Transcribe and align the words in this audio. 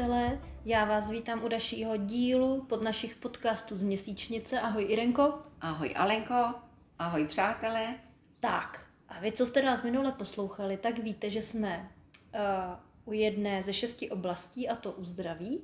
Přátelé. 0.00 0.40
Já 0.64 0.84
vás 0.84 1.10
vítám 1.10 1.44
u 1.44 1.48
dalšího 1.48 1.96
dílu 1.96 2.64
pod 2.68 2.84
našich 2.84 3.16
podcastů 3.16 3.76
z 3.76 3.82
Měsíčnice. 3.82 4.60
Ahoj 4.60 4.86
Irenko. 4.88 5.38
Ahoj 5.60 5.94
Alenko. 5.96 6.54
Ahoj 6.98 7.26
přátelé. 7.26 7.94
Tak, 8.40 8.86
a 9.08 9.20
vy, 9.20 9.32
co 9.32 9.46
jste 9.46 9.62
nás 9.62 9.82
minule 9.82 10.12
poslouchali, 10.12 10.76
tak 10.76 10.98
víte, 10.98 11.30
že 11.30 11.42
jsme 11.42 11.90
uh, 12.34 12.40
u 13.04 13.12
jedné 13.12 13.62
ze 13.62 13.72
šesti 13.72 14.10
oblastí, 14.10 14.68
a 14.68 14.76
to 14.76 14.92
u 14.92 15.04
zdraví. 15.04 15.60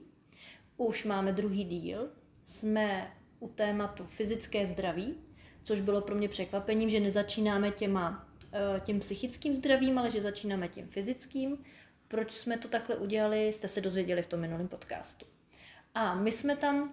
Už 0.76 1.04
máme 1.04 1.32
druhý 1.32 1.64
díl. 1.64 2.08
Jsme 2.44 3.12
u 3.40 3.48
tématu 3.48 4.04
fyzické 4.04 4.66
zdraví, 4.66 5.14
což 5.62 5.80
bylo 5.80 6.00
pro 6.00 6.14
mě 6.14 6.28
překvapením, 6.28 6.90
že 6.90 7.00
nezačínáme 7.00 7.70
těma, 7.70 8.28
uh, 8.42 8.80
tím 8.80 9.00
psychickým 9.00 9.54
zdravím, 9.54 9.98
ale 9.98 10.10
že 10.10 10.20
začínáme 10.20 10.68
tím 10.68 10.86
fyzickým. 10.86 11.58
Proč 12.08 12.30
jsme 12.30 12.58
to 12.58 12.68
takhle 12.68 12.96
udělali, 12.96 13.52
jste 13.52 13.68
se 13.68 13.80
dozvěděli 13.80 14.22
v 14.22 14.26
tom 14.26 14.40
minulém 14.40 14.68
podcastu. 14.68 15.26
A 15.94 16.14
my 16.14 16.32
jsme 16.32 16.56
tam 16.56 16.82
uh, 16.82 16.90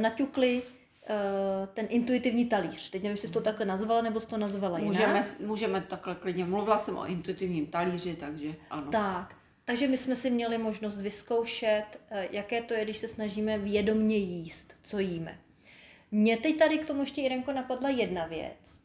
naťukli 0.00 0.62
uh, 0.62 1.66
ten 1.66 1.86
intuitivní 1.88 2.46
talíř. 2.46 2.90
Teď 2.90 3.02
nevím, 3.02 3.10
jestli 3.10 3.28
jsi 3.28 3.34
to 3.34 3.40
takhle 3.40 3.66
nazvala, 3.66 4.02
nebo 4.02 4.20
jsi 4.20 4.26
to 4.26 4.38
nazvala 4.38 4.78
jinak. 4.78 4.92
Můžeme, 4.92 5.24
můžeme 5.40 5.80
takhle 5.80 6.14
klidně. 6.14 6.44
Mluvila 6.44 6.78
jsem 6.78 6.96
o 6.96 7.06
intuitivním 7.06 7.66
talíři, 7.66 8.14
takže 8.14 8.54
ano. 8.70 8.90
Tak, 8.90 9.36
takže 9.64 9.88
my 9.88 9.98
jsme 9.98 10.16
si 10.16 10.30
měli 10.30 10.58
možnost 10.58 11.00
vyzkoušet, 11.00 11.84
uh, 12.10 12.18
jaké 12.30 12.62
to 12.62 12.74
je, 12.74 12.84
když 12.84 12.96
se 12.96 13.08
snažíme 13.08 13.58
vědomně 13.58 14.16
jíst, 14.16 14.74
co 14.82 14.98
jíme. 14.98 15.38
Mně 16.10 16.36
teď 16.36 16.58
tady 16.58 16.78
k 16.78 16.86
tomu 16.86 17.00
ještě, 17.00 17.22
Irenko, 17.22 17.52
napadla 17.52 17.88
jedna 17.88 18.26
věc. 18.26 18.80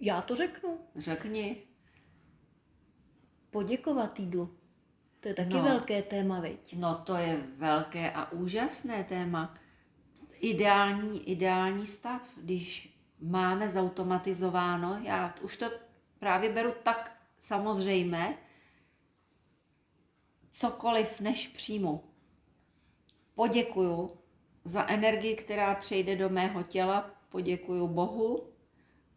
Já 0.00 0.22
to 0.22 0.36
řeknu. 0.36 0.78
Řekni. 0.96 1.56
Poděkovat 3.54 4.20
jídlu. 4.20 4.54
To 5.20 5.28
je 5.28 5.34
taky 5.34 5.54
no. 5.54 5.62
velké 5.62 6.02
téma, 6.02 6.40
viď? 6.40 6.76
No 6.76 6.98
to 6.98 7.16
je 7.16 7.36
velké 7.56 8.10
a 8.10 8.32
úžasné 8.32 9.04
téma. 9.04 9.54
Ideální, 10.40 11.30
ideální 11.30 11.86
stav, 11.86 12.32
když 12.36 12.98
máme 13.20 13.70
zautomatizováno, 13.70 14.98
já 15.02 15.34
už 15.42 15.56
to 15.56 15.70
právě 16.18 16.52
beru 16.52 16.74
tak 16.82 17.16
samozřejmé, 17.38 18.38
cokoliv 20.50 21.20
než 21.20 21.48
přijmu. 21.48 22.04
Poděkuju 23.34 24.16
za 24.64 24.86
energii, 24.88 25.36
která 25.36 25.74
přejde 25.74 26.16
do 26.16 26.28
mého 26.28 26.62
těla, 26.62 27.10
poděkuju 27.28 27.88
Bohu, 27.88 28.53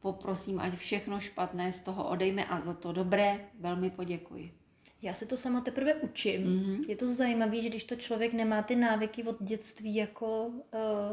poprosím, 0.02 0.60
ať 0.60 0.76
všechno 0.76 1.20
špatné 1.20 1.72
z 1.72 1.80
toho 1.80 2.10
odejme 2.10 2.46
a 2.46 2.62
za 2.62 2.74
to 2.74 2.92
dobré 2.92 3.50
velmi 3.60 3.90
poděkuji. 3.90 4.54
Já 5.02 5.14
se 5.14 5.26
to 5.26 5.38
sama 5.38 5.62
teprve 5.62 5.94
učím. 5.94 6.42
Mm-hmm. 6.42 6.90
Je 6.90 6.96
to 6.96 7.14
zajímavé, 7.14 7.62
že 7.62 7.70
když 7.70 7.84
to 7.84 7.96
člověk 7.96 8.34
nemá 8.34 8.62
ty 8.62 8.76
návyky 8.76 9.24
od 9.24 9.44
dětství 9.44 9.96
jako 9.96 10.46
uh, 10.46 10.62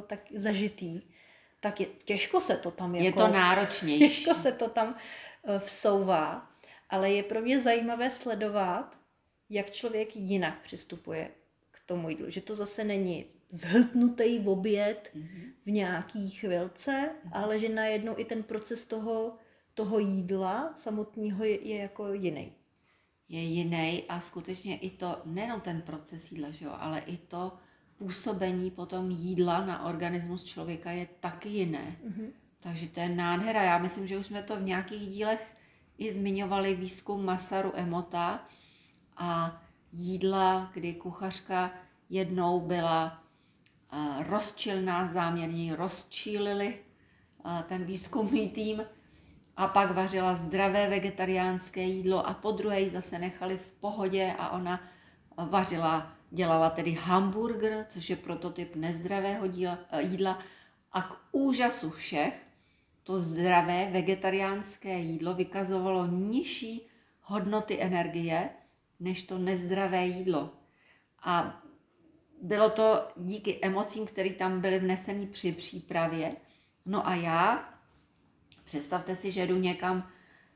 tak 0.06 0.20
zažitý, 0.34 1.02
tak 1.60 1.80
je, 1.80 1.86
těžko 2.04 2.40
se 2.40 2.56
to 2.56 2.70
tam 2.70 2.94
jako... 2.94 3.04
Je 3.04 3.12
to 3.12 3.28
náročnější. 3.32 3.98
Těžko 3.98 4.34
se 4.34 4.52
to 4.52 4.68
tam 4.68 4.88
uh, 4.88 5.58
vsouvá, 5.58 6.50
ale 6.90 7.12
je 7.12 7.22
pro 7.22 7.40
mě 7.42 7.60
zajímavé 7.60 8.10
sledovat, 8.10 8.98
jak 9.50 9.70
člověk 9.70 10.16
jinak 10.16 10.60
přistupuje 10.60 11.30
tomu 11.86 12.08
jídlu. 12.08 12.30
Že 12.30 12.40
to 12.40 12.54
zase 12.54 12.84
není 12.84 13.24
zhltnutý 13.50 14.38
oběd 14.38 15.10
mm-hmm. 15.14 15.52
v 15.64 15.70
nějaký 15.70 16.30
chvilce, 16.30 16.90
mm-hmm. 16.90 17.30
ale 17.32 17.58
že 17.58 17.68
najednou 17.68 18.14
i 18.16 18.24
ten 18.24 18.42
proces 18.42 18.84
toho, 18.84 19.36
toho 19.74 19.98
jídla 19.98 20.74
samotného 20.76 21.44
je, 21.44 21.68
je 21.68 21.76
jako 21.76 22.12
jiný. 22.12 22.52
Je 23.28 23.40
jiný 23.40 24.04
a 24.08 24.20
skutečně 24.20 24.76
i 24.76 24.90
to, 24.90 25.22
nejenom 25.24 25.60
ten 25.60 25.82
proces 25.82 26.32
jídla, 26.32 26.50
že 26.50 26.64
jo, 26.64 26.72
ale 26.78 26.98
i 27.00 27.16
to 27.16 27.52
působení 27.96 28.70
potom 28.70 29.10
jídla 29.10 29.66
na 29.66 29.84
organismus 29.84 30.44
člověka 30.44 30.90
je 30.90 31.08
taky 31.20 31.48
jiné. 31.48 31.96
Mm-hmm. 32.06 32.30
Takže 32.62 32.88
to 32.88 33.00
je 33.00 33.08
nádhera. 33.08 33.62
Já 33.62 33.78
myslím, 33.78 34.06
že 34.06 34.18
už 34.18 34.26
jsme 34.26 34.42
to 34.42 34.56
v 34.56 34.62
nějakých 34.62 35.08
dílech 35.08 35.56
i 35.98 36.12
zmiňovali 36.12 36.74
výzkum 36.74 37.24
Masaru 37.24 37.72
Emota 37.74 38.46
a 39.16 39.62
jídla, 39.96 40.70
kdy 40.74 40.94
kuchařka 40.94 41.70
jednou 42.10 42.60
byla 42.60 43.22
rozčilná, 44.28 45.08
záměrně 45.08 45.76
rozčílili 45.76 46.78
ten 47.68 47.84
výzkumný 47.84 48.48
tým 48.48 48.82
a 49.56 49.66
pak 49.66 49.90
vařila 49.90 50.34
zdravé 50.34 50.88
vegetariánské 50.88 51.82
jídlo 51.82 52.26
a 52.26 52.34
po 52.34 52.50
druhé 52.50 52.80
ji 52.80 52.90
zase 52.90 53.18
nechali 53.18 53.58
v 53.58 53.72
pohodě 53.72 54.34
a 54.38 54.50
ona 54.50 54.80
vařila, 55.36 56.12
dělala 56.30 56.70
tedy 56.70 56.92
hamburger, 56.92 57.86
což 57.88 58.10
je 58.10 58.16
prototyp 58.16 58.76
nezdravého 58.76 59.46
díla, 59.46 59.78
jídla. 59.98 60.38
A 60.92 61.02
k 61.02 61.16
úžasu 61.32 61.90
všech 61.90 62.46
to 63.02 63.18
zdravé 63.18 63.90
vegetariánské 63.92 64.98
jídlo 64.98 65.34
vykazovalo 65.34 66.06
nižší 66.06 66.86
hodnoty 67.22 67.82
energie 67.82 68.50
než 69.00 69.22
to 69.22 69.38
nezdravé 69.38 70.06
jídlo. 70.06 70.50
A 71.22 71.62
bylo 72.42 72.70
to 72.70 73.08
díky 73.16 73.58
emocím, 73.62 74.06
které 74.06 74.30
tam 74.30 74.60
byly 74.60 74.78
vneseny 74.78 75.26
při 75.26 75.52
přípravě. 75.52 76.36
No 76.86 77.08
a 77.08 77.14
já, 77.14 77.68
představte 78.64 79.16
si, 79.16 79.32
že 79.32 79.46
jdu 79.46 79.56
někam 79.56 80.08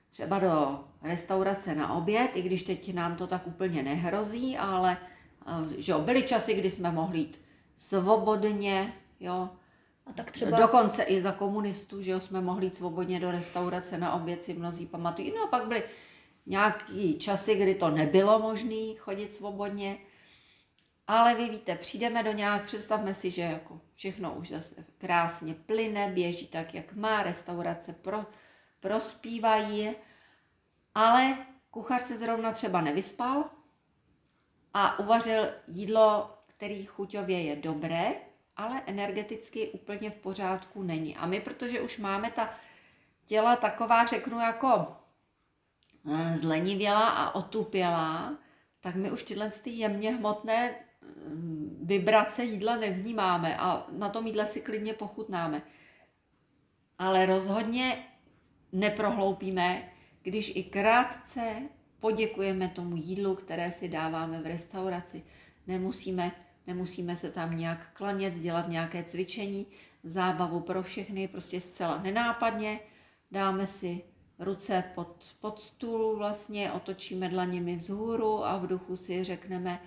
třeba 0.08 0.38
do 0.38 0.84
restaurace 1.02 1.74
na 1.74 1.92
oběd, 1.92 2.30
i 2.34 2.42
když 2.42 2.62
teď 2.62 2.94
nám 2.94 3.16
to 3.16 3.26
tak 3.26 3.46
úplně 3.46 3.82
nehrozí, 3.82 4.58
ale 4.58 4.98
eh, 5.46 5.82
že 5.82 5.92
jo, 5.92 5.98
byly 5.98 6.22
časy, 6.22 6.54
kdy 6.54 6.70
jsme 6.70 6.92
mohli 6.92 7.18
jít 7.18 7.40
svobodně, 7.76 8.92
jo, 9.20 9.48
a 10.06 10.12
tak 10.12 10.30
třeba... 10.30 10.58
Dokonce 10.58 11.02
i 11.02 11.20
za 11.20 11.32
komunistů, 11.32 12.02
že 12.02 12.10
jo, 12.10 12.20
jsme 12.20 12.40
mohli 12.40 12.66
jít 12.66 12.76
svobodně 12.76 13.20
do 13.20 13.30
restaurace 13.30 13.98
na 13.98 14.12
oběd, 14.12 14.44
si 14.44 14.54
mnozí 14.54 14.86
pamatují. 14.86 15.32
No 15.36 15.42
a 15.42 15.46
pak 15.46 15.66
byly 15.66 15.82
nějaký 16.48 17.18
časy, 17.18 17.54
kdy 17.54 17.74
to 17.74 17.90
nebylo 17.90 18.38
možné 18.38 18.94
chodit 18.98 19.32
svobodně. 19.32 19.98
Ale 21.06 21.34
vy 21.34 21.48
víte, 21.48 21.76
přijdeme 21.76 22.22
do 22.22 22.32
nějak, 22.32 22.66
představme 22.66 23.14
si, 23.14 23.30
že 23.30 23.42
jako 23.42 23.80
všechno 23.94 24.34
už 24.34 24.48
zase 24.48 24.84
krásně 24.98 25.54
plyne, 25.54 26.10
běží 26.14 26.46
tak, 26.46 26.74
jak 26.74 26.92
má, 26.92 27.22
restaurace 27.22 27.92
pro, 27.92 28.26
prospívají, 28.80 29.90
ale 30.94 31.46
kuchař 31.70 32.02
se 32.02 32.16
zrovna 32.16 32.52
třeba 32.52 32.80
nevyspal 32.80 33.44
a 34.74 34.98
uvařil 34.98 35.48
jídlo, 35.66 36.34
který 36.46 36.84
chuťově 36.84 37.42
je 37.42 37.56
dobré, 37.56 38.14
ale 38.56 38.82
energeticky 38.86 39.68
úplně 39.68 40.10
v 40.10 40.16
pořádku 40.16 40.82
není. 40.82 41.16
A 41.16 41.26
my, 41.26 41.40
protože 41.40 41.80
už 41.80 41.98
máme 41.98 42.30
ta 42.30 42.50
těla 43.24 43.56
taková, 43.56 44.06
řeknu, 44.06 44.40
jako 44.40 44.97
eh, 46.06 46.36
zlenivělá 46.36 47.08
a 47.08 47.34
otupělá, 47.34 48.38
tak 48.80 48.94
my 48.94 49.10
už 49.10 49.22
tyhle 49.22 49.50
ty 49.50 49.70
jemně 49.70 50.10
hmotné 50.10 50.74
vibrace 51.82 52.44
jídla 52.44 52.76
nevnímáme 52.76 53.56
a 53.56 53.86
na 53.90 54.08
tom 54.08 54.26
jídle 54.26 54.46
si 54.46 54.60
klidně 54.60 54.94
pochutnáme. 54.94 55.62
Ale 56.98 57.26
rozhodně 57.26 58.04
neprohloupíme, 58.72 59.92
když 60.22 60.52
i 60.56 60.62
krátce 60.62 61.62
poděkujeme 62.00 62.68
tomu 62.68 62.96
jídlu, 62.96 63.34
které 63.34 63.72
si 63.72 63.88
dáváme 63.88 64.42
v 64.42 64.46
restauraci. 64.46 65.22
Nemusíme, 65.66 66.32
nemusíme 66.66 67.16
se 67.16 67.30
tam 67.30 67.56
nějak 67.56 67.90
klanět, 67.92 68.34
dělat 68.34 68.68
nějaké 68.68 69.04
cvičení, 69.04 69.66
zábavu 70.04 70.60
pro 70.60 70.82
všechny, 70.82 71.28
prostě 71.28 71.60
zcela 71.60 72.02
nenápadně. 72.02 72.80
Dáme 73.30 73.66
si 73.66 74.02
ruce 74.38 74.84
pod, 74.94 75.36
pod 75.40 75.60
stůl, 75.60 76.16
vlastně 76.16 76.72
otočíme 76.72 77.28
dlaněmi 77.28 77.76
vzhůru 77.76 78.44
a 78.44 78.58
v 78.58 78.66
duchu 78.66 78.96
si 78.96 79.24
řekneme, 79.24 79.80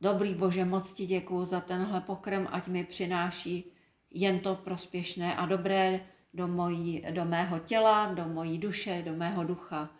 Dobrý 0.00 0.34
Bože, 0.34 0.64
moc 0.64 0.92
ti 0.92 1.06
děkuji 1.06 1.44
za 1.44 1.60
tenhle 1.60 2.00
pokrm, 2.00 2.46
ať 2.50 2.68
mi 2.68 2.84
přináší 2.84 3.72
jen 4.10 4.40
to 4.40 4.54
prospěšné 4.54 5.36
a 5.36 5.46
dobré 5.46 6.00
do, 6.34 6.48
mojí, 6.48 7.04
do 7.10 7.24
mého 7.24 7.58
těla, 7.58 8.14
do 8.14 8.28
mojí 8.28 8.58
duše, 8.58 9.02
do 9.02 9.12
mého 9.12 9.44
ducha. 9.44 9.90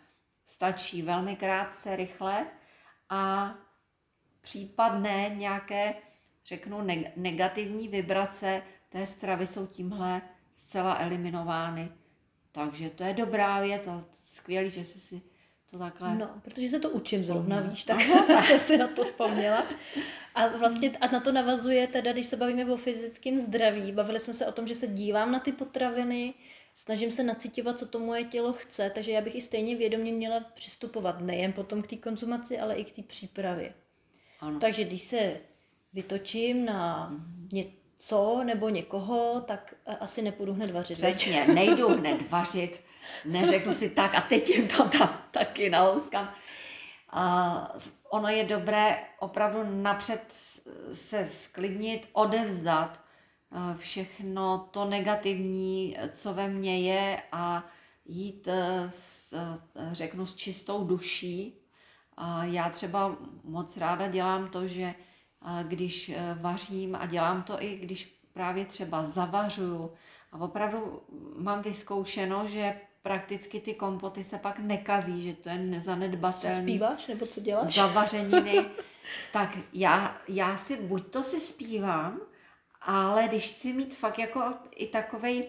Stačí 0.43 1.01
velmi 1.01 1.35
krátce, 1.35 1.95
rychle 1.95 2.45
a 3.09 3.53
případné 4.41 5.29
nějaké, 5.35 5.95
řeknu, 6.45 6.87
negativní 7.15 7.87
vibrace 7.87 8.61
té 8.89 9.07
stravy 9.07 9.47
jsou 9.47 9.67
tímhle 9.67 10.21
zcela 10.53 10.97
eliminovány. 10.99 11.89
Takže 12.55 12.89
to 12.89 13.03
je 13.03 13.13
dobrá 13.13 13.61
věc 13.61 13.87
a 13.87 14.05
skvělý, 14.23 14.71
že 14.71 14.85
jsi 14.85 14.99
si 14.99 15.21
to 15.71 15.77
takhle. 15.77 16.15
No, 16.15 16.41
protože 16.41 16.69
se 16.69 16.79
to 16.79 16.89
učím 16.89 17.23
vzpomněla. 17.23 17.61
zrovna, 17.61 17.69
víš, 17.69 17.83
tak 17.83 18.01
jsem 18.45 18.59
si 18.59 18.77
na 18.77 18.87
to 18.87 19.03
vzpomněla. 19.03 19.67
A 20.35 20.47
vlastně 20.47 20.91
a 21.01 21.07
na 21.07 21.19
to 21.19 21.31
navazuje 21.31 21.87
teda, 21.87 22.13
když 22.13 22.25
se 22.25 22.37
bavíme 22.37 22.65
o 22.65 22.77
fyzickém 22.77 23.39
zdraví, 23.39 23.91
bavili 23.91 24.19
jsme 24.19 24.33
se 24.33 24.47
o 24.47 24.51
tom, 24.51 24.67
že 24.67 24.75
se 24.75 24.87
dívám 24.87 25.31
na 25.31 25.39
ty 25.39 25.51
potraviny, 25.51 26.33
snažím 26.75 27.11
se 27.11 27.23
nacitovat, 27.23 27.79
co 27.79 27.85
to 27.85 27.99
moje 27.99 28.23
tělo 28.23 28.53
chce, 28.53 28.91
takže 28.95 29.11
já 29.11 29.21
bych 29.21 29.35
i 29.35 29.41
stejně 29.41 29.75
vědomě 29.75 30.13
měla 30.13 30.39
přistupovat 30.39 31.21
nejen 31.21 31.53
potom 31.53 31.81
k 31.81 31.87
té 31.87 31.95
konzumaci, 31.95 32.59
ale 32.59 32.75
i 32.75 32.85
k 32.85 32.95
té 32.95 33.01
přípravě. 33.01 33.73
Ano. 34.39 34.59
Takže 34.59 34.83
když 34.83 35.01
se 35.01 35.37
vytočím 35.93 36.65
na 36.65 37.11
něco 38.05 38.43
nebo 38.43 38.69
někoho, 38.69 39.41
tak 39.41 39.73
a- 39.85 39.93
asi 39.93 40.21
nepůjdu 40.21 40.53
hned 40.53 40.71
vařit. 40.71 40.97
Přesně, 40.97 41.47
nejdu 41.47 41.87
hned 41.87 42.29
vařit, 42.29 42.81
neřeknu 43.25 43.73
si 43.73 43.89
tak 43.89 44.15
a 44.15 44.21
teď 44.21 44.49
jim 44.49 44.67
to 44.67 44.89
tam 44.89 45.21
taky 45.31 45.69
nalouskám. 45.69 46.33
A 47.09 47.75
ono 48.11 48.27
je 48.27 48.43
dobré 48.43 49.03
opravdu 49.19 49.59
napřed 49.81 50.33
se 50.93 51.27
sklidnit, 51.31 52.09
odevzdat 52.13 53.01
eh, 53.51 53.77
všechno 53.77 54.67
to 54.71 54.85
negativní, 54.85 55.97
co 56.13 56.33
ve 56.33 56.47
mně 56.47 56.79
je 56.81 57.21
a 57.31 57.63
jít, 58.05 58.47
eh, 58.47 58.85
s, 58.89 59.33
řeknu, 59.91 60.25
s 60.25 60.35
čistou 60.35 60.83
duší. 60.83 61.61
A 62.17 62.43
já 62.45 62.69
třeba 62.69 63.17
moc 63.43 63.77
ráda 63.77 64.07
dělám 64.07 64.49
to, 64.49 64.67
že 64.67 64.93
když 65.63 66.09
eh, 66.09 66.37
vařím 66.39 66.95
a 66.95 67.05
dělám 67.05 67.43
to 67.43 67.63
i 67.63 67.75
když 67.75 68.19
právě 68.33 68.65
třeba 68.65 69.03
zavařuju 69.03 69.93
a 70.31 70.37
opravdu 70.37 71.01
mám 71.35 71.61
vyzkoušeno, 71.61 72.47
že 72.47 72.75
prakticky 73.01 73.59
ty 73.59 73.73
kompoty 73.73 74.23
se 74.23 74.37
pak 74.37 74.59
nekazí, 74.59 75.21
že 75.21 75.33
to 75.33 75.49
je 75.49 75.55
Co 75.55 75.61
nezanedbatelný 75.61 76.63
zpíváš 76.63 77.07
nebo 77.07 77.25
co 77.25 77.41
děláš? 77.41 77.75
zavařeniny, 77.75 78.65
tak 79.33 79.57
já, 79.73 80.17
já 80.27 80.57
si, 80.57 80.75
buď 80.75 81.07
to 81.07 81.23
si 81.23 81.39
zpívám, 81.39 82.19
ale 82.81 83.23
když 83.27 83.51
chci 83.51 83.73
mít 83.73 83.95
fakt 83.95 84.19
jako 84.19 84.43
i 84.75 84.87
takovej 84.87 85.47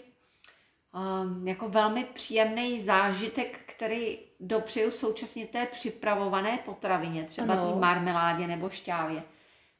um, 1.23 1.49
jako 1.49 1.69
velmi 1.69 2.05
příjemný 2.05 2.81
zážitek, 2.81 3.61
který 3.67 4.19
dopřeju 4.41 4.91
současně 4.91 5.47
té 5.47 5.67
připravované 5.67 6.59
potravině, 6.65 7.25
třeba 7.25 7.56
té 7.56 7.79
marmeládě 7.79 8.47
nebo 8.47 8.71
šťávě. 8.71 9.23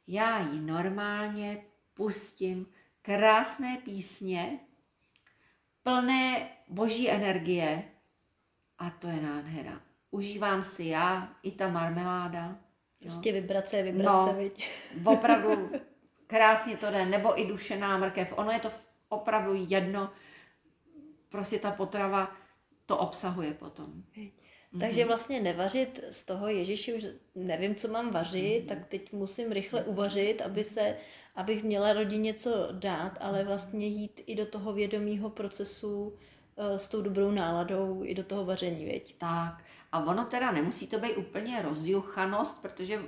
Já 0.07 0.39
ji 0.41 0.61
normálně 0.61 1.65
pustím 1.95 2.67
krásné 3.03 3.77
písně, 3.85 4.59
plné 5.83 6.49
boží 6.69 7.11
energie 7.11 7.85
a 8.79 8.91
to 8.91 9.07
je 9.09 9.21
nádhera. 9.21 9.81
Užívám 10.11 10.63
si 10.63 10.85
já 10.85 11.37
i 11.43 11.51
ta 11.53 11.69
marmeláda. 11.69 12.59
Prostě 13.01 13.33
vibrace, 13.33 13.83
vibrace, 13.83 14.33
No. 14.33 14.35
viď? 14.39 14.71
Opravdu 15.05 15.71
krásně 16.27 16.77
to 16.77 16.91
jde, 16.91 17.07
nebo 17.07 17.41
i 17.41 17.47
dušená 17.47 17.99
mrkev. 17.99 18.33
Ono 18.37 18.51
je 18.51 18.59
to 18.61 18.69
opravdu 19.09 19.53
jedno, 19.69 20.13
prostě 21.29 21.59
ta 21.59 21.71
potrava 21.71 22.37
to 22.87 22.99
obsahuje 22.99 23.55
potom. 23.55 24.03
Takže 24.81 25.05
vlastně 25.05 25.41
nevařit 25.41 26.05
z 26.11 26.23
toho 26.23 26.49
Ježíši 26.49 26.95
už 26.95 27.07
nevím, 27.35 27.75
co 27.75 27.89
mám 27.89 28.11
vařit, 28.11 28.65
tak 28.67 28.87
teď 28.87 29.13
musím 29.13 29.53
rychle 29.53 29.85
uvařit, 29.85 30.43
aby 30.43 30.65
se, 30.65 30.97
abych 31.35 31.65
měla 31.65 31.93
rodině 31.93 32.35
co 32.35 32.69
dát, 32.73 33.19
ale 33.21 33.45
vlastně 33.45 33.87
jít 33.87 34.21
i 34.27 34.35
do 34.35 34.47
toho 34.47 34.73
vědomího 34.73 35.31
procesu 35.31 36.13
eh, 36.57 36.79
s 36.79 36.89
tou 36.89 37.03
dobrou 37.03 37.31
náladou 37.31 38.03
i 38.05 38.15
do 38.15 38.25
toho 38.25 38.45
vaření, 38.45 38.85
věď. 38.85 39.15
Tak. 39.19 39.65
A 39.93 40.05
ono 40.05 40.25
teda 40.25 40.53
nemusí 40.53 40.87
to 40.87 40.99
být 40.99 41.17
úplně 41.17 41.63
rozjuchanost, 41.63 42.63
protože 42.63 43.03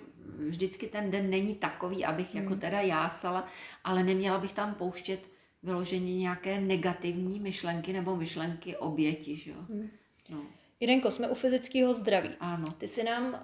vždycky 0.49 0.87
ten 0.87 1.11
den 1.11 1.31
není 1.31 1.55
takový, 1.55 2.05
abych 2.05 2.35
jako 2.35 2.57
teda 2.57 2.81
jásala, 2.81 3.47
ale 3.85 4.03
neměla 4.03 4.39
bych 4.39 4.53
tam 4.53 4.75
pouštět 4.75 5.21
vyloženě 5.63 6.17
nějaké 6.17 6.61
negativní 6.61 7.41
myšlenky 7.41 7.93
nebo 7.93 8.17
myšlenky 8.17 8.77
oběti, 8.77 9.37
že 9.37 9.51
jo? 9.51 9.57
No, 10.29 10.43
Jirenko, 10.81 11.11
jsme 11.11 11.29
u 11.29 11.35
fyzického 11.35 11.95
zdraví. 11.95 12.31
ano. 12.41 12.67
Ty 12.79 12.89
si 12.89 13.05
nám 13.05 13.25
uh, 13.35 13.39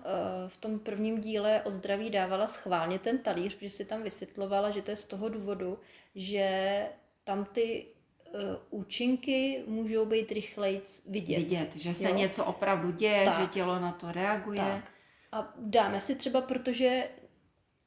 v 0.49 0.57
tom 0.57 0.79
prvním 0.79 1.21
díle 1.21 1.63
o 1.63 1.71
zdraví 1.71 2.11
dávala 2.11 2.47
schválně 2.47 2.99
ten 2.99 3.19
talíř, 3.19 3.55
protože 3.55 3.71
si 3.71 3.85
tam 3.85 4.03
vysvětlovala, 4.03 4.71
že 4.71 4.83
to 4.83 4.91
je 4.91 4.97
z 4.97 5.05
toho 5.05 5.29
důvodu, 5.29 5.79
že 6.15 6.87
tam 7.25 7.45
ty 7.45 7.87
uh, 8.35 8.41
účinky 8.81 9.65
můžou 9.67 10.07
být 10.07 10.33
rychleji 10.33 10.83
vidět. 11.07 11.37
Vidět, 11.39 11.77
že 11.77 11.95
se 11.95 12.09
Jo? 12.09 12.15
něco 12.15 12.45
opravdu 12.45 12.91
děje, 12.91 13.25
Tak. 13.25 13.41
že 13.41 13.47
tělo 13.47 13.79
na 13.81 13.93
to 13.93 14.13
reaguje. 14.13 14.61
Tak. 14.61 14.85
A 15.33 15.53
dáme 15.57 16.01
si 16.01 16.15
třeba, 16.15 16.41
protože 16.41 17.09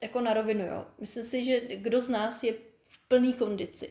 jako 0.04 0.22
na 0.22 0.34
rovinu, 0.34 0.66
jo. 0.66 0.86
Myslím 1.00 1.24
si, 1.24 1.44
že 1.44 1.60
kdo 1.76 2.02
z 2.02 2.10
nás 2.10 2.44
je 2.44 2.54
v 2.86 3.08
plný 3.08 3.34
kondici. 3.34 3.90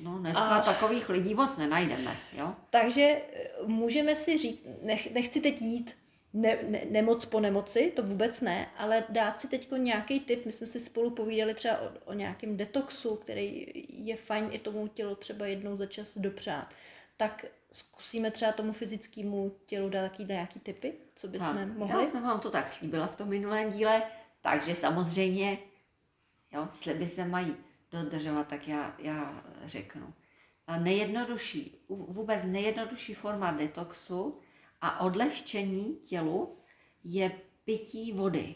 No, 0.00 0.18
dneska 0.18 0.44
A- 0.44 0.60
takových 0.60 1.08
lidí 1.08 1.34
moc 1.34 1.56
nenajdeme, 1.56 2.16
jo? 2.32 2.54
Takže 2.70 3.02
eh, 3.02 3.50
můžeme 3.66 4.14
si 4.14 4.38
říct, 4.38 4.64
nech, 4.82 5.12
nechci 5.14 5.40
teď 5.40 5.62
jít 5.62 5.96
ne, 6.32 6.58
ne, 6.68 6.80
nemoc 6.90 7.24
po 7.24 7.40
nemoci, 7.40 7.92
to 7.96 8.02
vůbec 8.02 8.40
ne, 8.40 8.70
ale 8.76 9.04
dát 9.08 9.40
si 9.40 9.48
teď 9.48 9.70
nějaký 9.76 10.20
tip. 10.20 10.46
My 10.46 10.52
jsme 10.52 10.66
si 10.66 10.80
spolu 10.80 11.10
povídali 11.10 11.54
třeba 11.54 11.80
o, 11.80 11.90
o 12.04 12.12
nějakém 12.12 12.56
detoxu, 12.56 13.16
který 13.16 13.66
je 13.88 14.16
fajn 14.16 14.48
i 14.52 14.58
tomu 14.58 14.88
tělu 14.88 15.14
třeba 15.14 15.46
jednou 15.46 15.76
za 15.76 15.86
čas 15.86 16.18
dopřát. 16.18 16.74
Tak 17.16 17.44
zkusíme 17.72 18.30
třeba 18.30 18.52
tomu 18.52 18.72
fyzickému 18.72 19.52
tělu 19.66 19.88
dát 19.88 20.02
taky 20.02 20.24
nějaký 20.24 20.60
tipy, 20.60 20.92
co 21.14 21.28
bychom 21.28 21.56
Tak, 21.56 21.76
mohli. 21.76 22.02
Já 22.02 22.06
jsem 22.08 22.22
vám 22.22 22.40
to 22.40 22.50
tak 22.50 22.68
slíbila 22.68 23.06
v 23.06 23.16
tom 23.16 23.28
minulém 23.28 23.70
díle, 23.70 24.02
takže 24.40 24.74
samozřejmě, 24.74 25.58
jo, 26.52 26.68
sliby 26.72 27.08
se 27.08 27.24
mají 27.24 27.56
dodržovat, 27.92 28.48
tak 28.48 28.68
já, 28.68 28.94
já 28.98 29.44
řeknu. 29.64 30.14
A 30.66 30.78
nejjednodušší, 30.78 31.84
vůbec 31.88 32.44
nejjednodušší 32.44 33.14
forma 33.14 33.50
detoxu 33.52 34.38
a 34.80 35.00
odlehčení 35.00 35.96
tělu 35.96 36.56
je 37.04 37.32
pití 37.64 38.12
vody. 38.12 38.54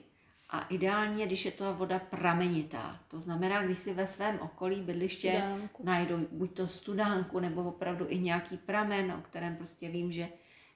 A 0.51 0.61
ideálně, 0.61 1.27
když 1.27 1.45
je 1.45 1.51
to 1.51 1.75
voda 1.75 1.99
pramenitá. 1.99 3.01
To 3.09 3.21
znamená, 3.21 3.63
když 3.63 3.79
si 3.79 3.95
ve 3.95 4.07
svém 4.07 4.39
okolí 4.41 4.81
bydliště 4.81 5.31
Studánku. 5.31 5.85
najdou 5.85 6.19
buď 6.31 6.55
to 6.55 6.67
studánku, 6.67 7.41
nebo 7.41 7.65
opravdu 7.65 8.07
i 8.09 8.19
nějaký 8.19 8.57
pramen, 8.57 9.13
o 9.13 9.21
kterém 9.21 9.57
prostě 9.57 9.89
vím, 9.89 10.13
že, 10.13 10.29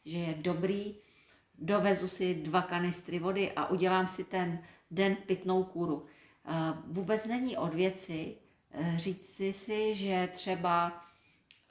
že 0.05 0.19
je 0.19 0.35
dobrý, 0.35 0.95
dovezu 1.59 2.09
si 2.09 2.35
dva 2.35 2.63
kanistry 2.63 3.19
vody 3.19 3.53
a 3.53 3.71
udělám 3.71 4.09
si 4.09 4.25
ten 4.25 4.63
den 4.91 5.17
pitnou 5.27 5.65
kůru. 5.65 6.07
Vůbec 6.87 7.27
není 7.27 7.57
od 7.57 7.75
věci 7.75 8.37
eh, 8.73 8.95
říct 8.97 9.41
si, 9.51 9.95
že 9.95 10.29
třeba 10.33 11.05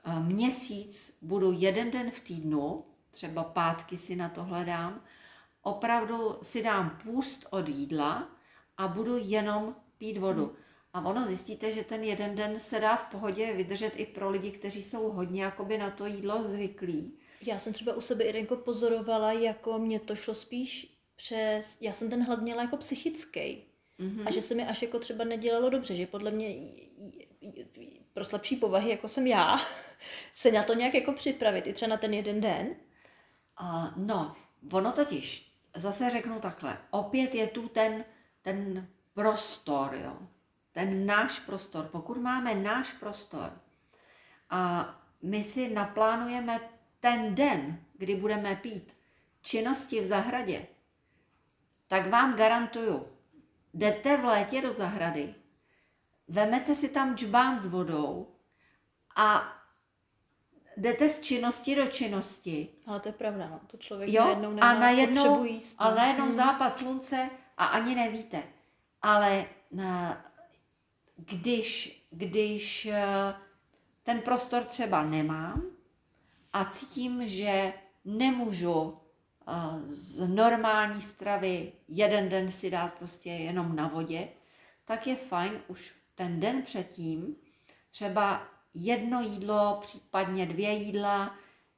eh, 0.06 0.20
měsíc 0.20 1.18
budu 1.22 1.52
jeden 1.52 1.92
den 1.92 2.12
v 2.12 2.20
týdnu, 2.20 2.86
třeba 3.12 3.44
pátky 3.44 3.98
si 3.98 4.16
na 4.16 4.30
to 4.30 4.44
hledám, 4.44 5.04
opravdu 5.62 6.38
si 6.42 6.64
dám 6.64 6.98
půst 7.04 7.46
od 7.50 7.68
jídla 7.68 8.30
a 8.78 8.88
budu 8.88 9.18
jenom 9.18 9.76
pít 9.98 10.18
vodu. 10.18 10.56
A 10.94 11.02
ono 11.06 11.28
zjistíte, 11.28 11.72
že 11.72 11.84
ten 11.84 12.04
jeden 12.04 12.36
den 12.36 12.60
se 12.60 12.80
dá 12.80 12.96
v 12.96 13.04
pohodě 13.04 13.54
vydržet 13.54 13.94
i 13.96 14.06
pro 14.06 14.30
lidi, 14.30 14.52
kteří 14.52 14.84
jsou 14.84 15.10
hodně 15.12 15.44
jakoby 15.44 15.78
na 15.78 15.92
to 15.92 16.06
jídlo 16.06 16.44
zvyklí. 16.44 17.14
Já 17.42 17.60
jsem 17.60 17.74
třeba 17.74 17.94
u 17.94 18.02
sebe, 18.02 18.24
Irenko, 18.24 18.56
pozorovala, 18.56 19.32
jako 19.32 19.80
mě 19.80 20.00
to 20.00 20.16
šlo 20.16 20.34
spíš 20.34 20.98
přes... 21.16 21.78
Já 21.82 21.94
jsem 21.94 22.10
ten 22.10 22.26
hlad 22.26 22.42
měla 22.42 22.62
jako 22.62 22.78
psychický. 22.78 23.69
Mm-hmm. 24.00 24.28
A 24.28 24.32
že 24.32 24.42
se 24.42 24.56
mi 24.56 24.68
až 24.68 24.82
jako 24.82 25.00
třeba 25.00 25.24
nedělalo 25.24 25.70
dobře, 25.70 25.96
že 25.96 26.08
podle 26.08 26.32
mě 26.32 26.56
pro 28.14 28.24
slabší 28.24 28.56
povahy, 28.56 28.90
jako 28.90 29.08
jsem 29.08 29.28
já, 29.28 29.58
se 30.34 30.52
na 30.52 30.64
to 30.64 30.74
nějak 30.74 30.94
jako 30.94 31.14
připravit, 31.14 31.68
i 31.68 31.74
třeba 31.74 31.90
na 31.90 31.98
ten 31.98 32.14
jeden 32.14 32.42
den. 32.42 32.76
Uh, 33.62 33.88
no, 33.98 34.36
ono 34.72 34.92
totiž, 34.92 35.54
zase 35.76 36.10
řeknu 36.10 36.40
takhle, 36.40 36.78
opět 36.92 37.36
je 37.36 37.48
tu 37.48 37.70
ten, 37.70 38.06
ten 38.42 38.88
prostor, 39.14 39.96
jo. 39.96 40.18
Ten 40.72 41.06
náš 41.06 41.40
prostor. 41.40 41.86
Pokud 41.86 42.18
máme 42.18 42.56
náš 42.56 42.92
prostor 42.92 43.62
a 44.50 44.90
my 45.22 45.44
si 45.44 45.70
naplánujeme 45.70 46.60
ten 47.00 47.36
den, 47.36 47.84
kdy 47.98 48.16
budeme 48.16 48.56
pít 48.56 48.98
činnosti 49.42 50.02
v 50.02 50.06
zahradě, 50.06 50.68
tak 51.88 52.08
vám 52.08 52.36
garantuju, 52.36 53.08
jdete 53.74 54.18
v 54.18 54.26
létě 54.26 54.62
do 54.62 54.72
zahrady, 54.72 55.36
vemete 56.28 56.76
si 56.76 56.90
tam 56.90 57.16
džbán 57.16 57.60
s 57.60 57.68
vodou 57.68 58.28
a 59.16 59.56
jdete 60.78 61.10
z 61.10 61.20
činnosti 61.20 61.76
do 61.76 61.88
činnosti 61.88 62.70
Ale 62.88 63.00
to 63.00 63.10
je 63.10 63.14
pravda, 63.14 63.48
no. 63.48 63.60
To 63.68 63.78
člověk 63.78 64.14
Jo, 64.14 64.24
najednou 64.24 64.50
a 64.50 64.54
nemá 64.54 64.74
najednou, 64.80 65.24
potřebu 65.24 65.46
jíst. 65.46 65.76
a 65.78 65.90
no. 65.90 65.96
najednou 65.96 66.32
západ 66.32 66.76
slunce 66.76 67.30
a 67.58 67.66
ani 67.66 67.96
nevíte. 67.96 68.44
Ale 69.02 69.46
na, 69.72 70.26
když, 71.16 72.00
když 72.10 72.86
eh, 72.86 73.34
ten 74.04 74.22
prostor 74.22 74.64
třeba 74.64 75.04
nemám 75.04 75.64
a 76.54 76.66
cítím, 76.66 77.28
že 77.28 77.74
nemůžu 78.06 78.98
eh, 78.98 79.09
z 79.86 80.28
normální 80.28 81.02
stravy 81.02 81.72
jeden 81.88 82.30
den 82.30 82.52
si 82.52 82.70
dát 82.70 82.94
prostě 82.94 83.30
jenom 83.30 83.76
na 83.76 83.88
vodě, 83.88 84.28
tak 84.86 85.08
je 85.08 85.16
fajn 85.16 85.54
už 85.68 85.96
ten 86.16 86.40
den 86.40 86.62
předtím 86.62 87.36
třeba 87.90 88.48
jedno 88.74 89.22
jídlo, 89.22 89.78
případně 89.82 90.46
dvě 90.46 90.72
jídla, 90.72 91.38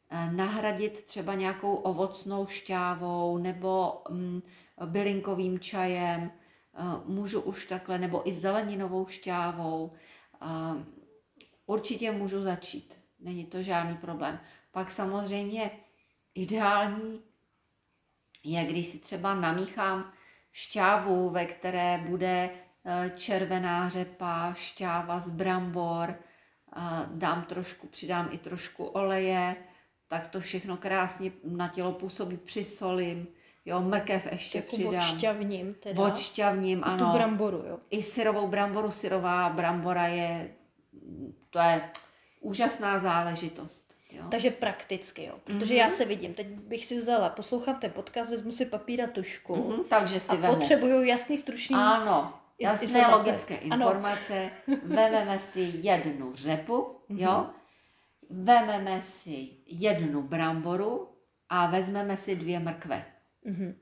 eh, 0.10 0.32
nahradit 0.32 1.06
třeba 1.06 1.34
nějakou 1.36 1.76
ovocnou 1.76 2.48
šťávou 2.48 3.38
nebo 3.38 4.02
mm, 4.10 4.42
bylinkovým 4.86 5.60
čajem, 5.60 6.32
eh, 6.32 6.84
můžu 7.06 7.42
už 7.42 7.66
takhle, 7.66 7.98
nebo 7.98 8.30
i 8.30 8.34
zeleninovou 8.34 9.08
šťávou. 9.08 9.92
Určitě 11.66 12.12
můžu 12.12 12.42
začít, 12.42 12.98
není 13.20 13.46
to 13.46 13.62
žádný 13.62 13.98
problém. 13.98 14.40
Pak 14.72 14.92
samozřejmě 14.92 15.72
ideální 16.36 17.22
je, 18.44 18.66
když 18.66 18.88
si 18.88 19.00
třeba 19.00 19.36
namíchám 19.36 20.12
šťávu, 20.52 21.30
ve 21.30 21.46
které 21.46 21.98
bude 22.08 22.50
eh, 22.86 23.12
červená 23.16 23.90
řepa, 23.90 24.54
šťáva 24.54 25.20
z 25.20 25.30
brambor, 25.30 26.16
dám 27.06 27.44
trošku, 27.44 27.88
přidám 27.88 28.30
i 28.32 28.38
trošku 28.38 28.84
oleje, 28.84 29.56
tak 30.08 30.28
to 30.28 30.40
všechno 30.40 30.78
krásně 30.78 31.32
na 31.44 31.68
tělo 31.68 31.92
působí, 31.92 32.38
přisolím, 32.38 33.28
jo, 33.66 33.82
mrkev 33.82 34.28
ještě 34.32 34.58
jako 34.58 34.76
přidám. 34.76 34.96
Odšťavním 34.96 35.74
teda. 35.74 36.04
Odšťavním, 36.04 36.84
ano. 36.84 36.96
I 36.96 37.00
tu 37.00 37.14
bramboru, 37.14 37.58
jo. 37.58 37.80
I 37.90 38.04
syrovou 38.04 38.48
bramboru, 38.48 38.92
syrová 38.92 39.50
brambora 39.50 40.08
je, 40.08 40.56
to 41.50 41.60
je 41.60 41.90
úžasná 42.42 43.00
záležitost. 43.00 43.91
Jo. 44.12 44.24
Takže 44.32 44.52
prakticky, 44.52 45.24
jo. 45.24 45.36
Protože 45.44 45.74
mm-hmm. 45.74 45.78
já 45.78 45.90
se 45.90 46.06
vidím, 46.06 46.34
teď 46.34 46.48
bych 46.48 46.86
si 46.86 46.98
vzala, 46.98 47.30
poslouchám 47.30 47.80
ten 47.80 47.92
podcast, 47.92 48.30
vezmu 48.30 48.52
si 48.52 48.66
papír 48.66 49.02
a 49.04 49.08
tušku. 49.08 49.54
Mm-hmm, 49.54 49.84
takže 49.84 50.20
si 50.20 50.32
a 50.32 50.36
vemu. 50.36 50.54
potřebuju 50.54 51.04
jasný, 51.04 51.38
stručný 51.38 51.76
Ano, 51.76 52.34
jasné 52.60 52.88
informace. 52.88 53.18
logické 53.18 53.56
informace. 53.56 54.52
Ano. 54.68 54.78
Vememe 54.84 55.40
si 55.40 55.72
jednu 55.74 56.34
řepu, 56.34 56.96
mm-hmm. 57.10 57.20
jo. 57.20 57.50
Vememe 58.30 59.02
si 59.02 59.50
jednu 59.66 60.22
bramboru 60.22 61.10
a 61.50 61.68
vezmeme 61.68 62.18
si 62.18 62.36
dvě 62.36 62.60
mrkve. 62.60 63.06
Mm-hmm. 63.46 63.76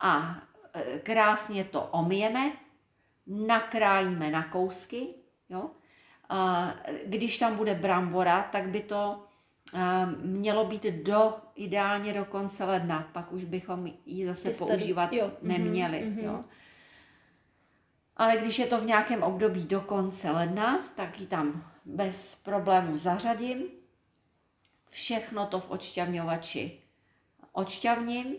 A 0.00 0.42
e, 0.74 0.98
krásně 0.98 1.64
to 1.64 1.82
omijeme, 1.82 2.52
nakrájíme 3.26 4.30
na 4.30 4.44
kousky, 4.44 5.14
jo. 5.48 5.70
Když 7.06 7.38
tam 7.38 7.56
bude 7.56 7.74
brambora, 7.74 8.42
tak 8.42 8.68
by 8.68 8.80
to 8.80 9.24
mělo 10.22 10.64
být 10.64 10.82
do, 10.82 11.36
ideálně 11.54 12.12
do 12.12 12.24
konce 12.24 12.64
ledna, 12.64 13.08
pak 13.12 13.32
už 13.32 13.44
bychom 13.44 13.92
ji 14.06 14.26
zase 14.26 14.50
Ty 14.50 14.54
používat 14.54 15.12
jo. 15.12 15.24
Mhm, 15.24 15.52
neměli. 15.52 15.98
Mm-hmm. 15.98 16.24
Jo. 16.24 16.44
Ale 18.16 18.36
když 18.36 18.58
je 18.58 18.66
to 18.66 18.80
v 18.80 18.84
nějakém 18.84 19.22
období 19.22 19.64
do 19.64 19.80
konce 19.80 20.30
ledna, 20.30 20.88
tak 20.94 21.20
ji 21.20 21.26
tam 21.26 21.72
bez 21.84 22.36
problému 22.36 22.96
zařadím. 22.96 23.62
Všechno 24.90 25.46
to 25.46 25.60
v 25.60 25.70
odšťavňovači 25.70 26.80
odšťavním, 27.52 28.36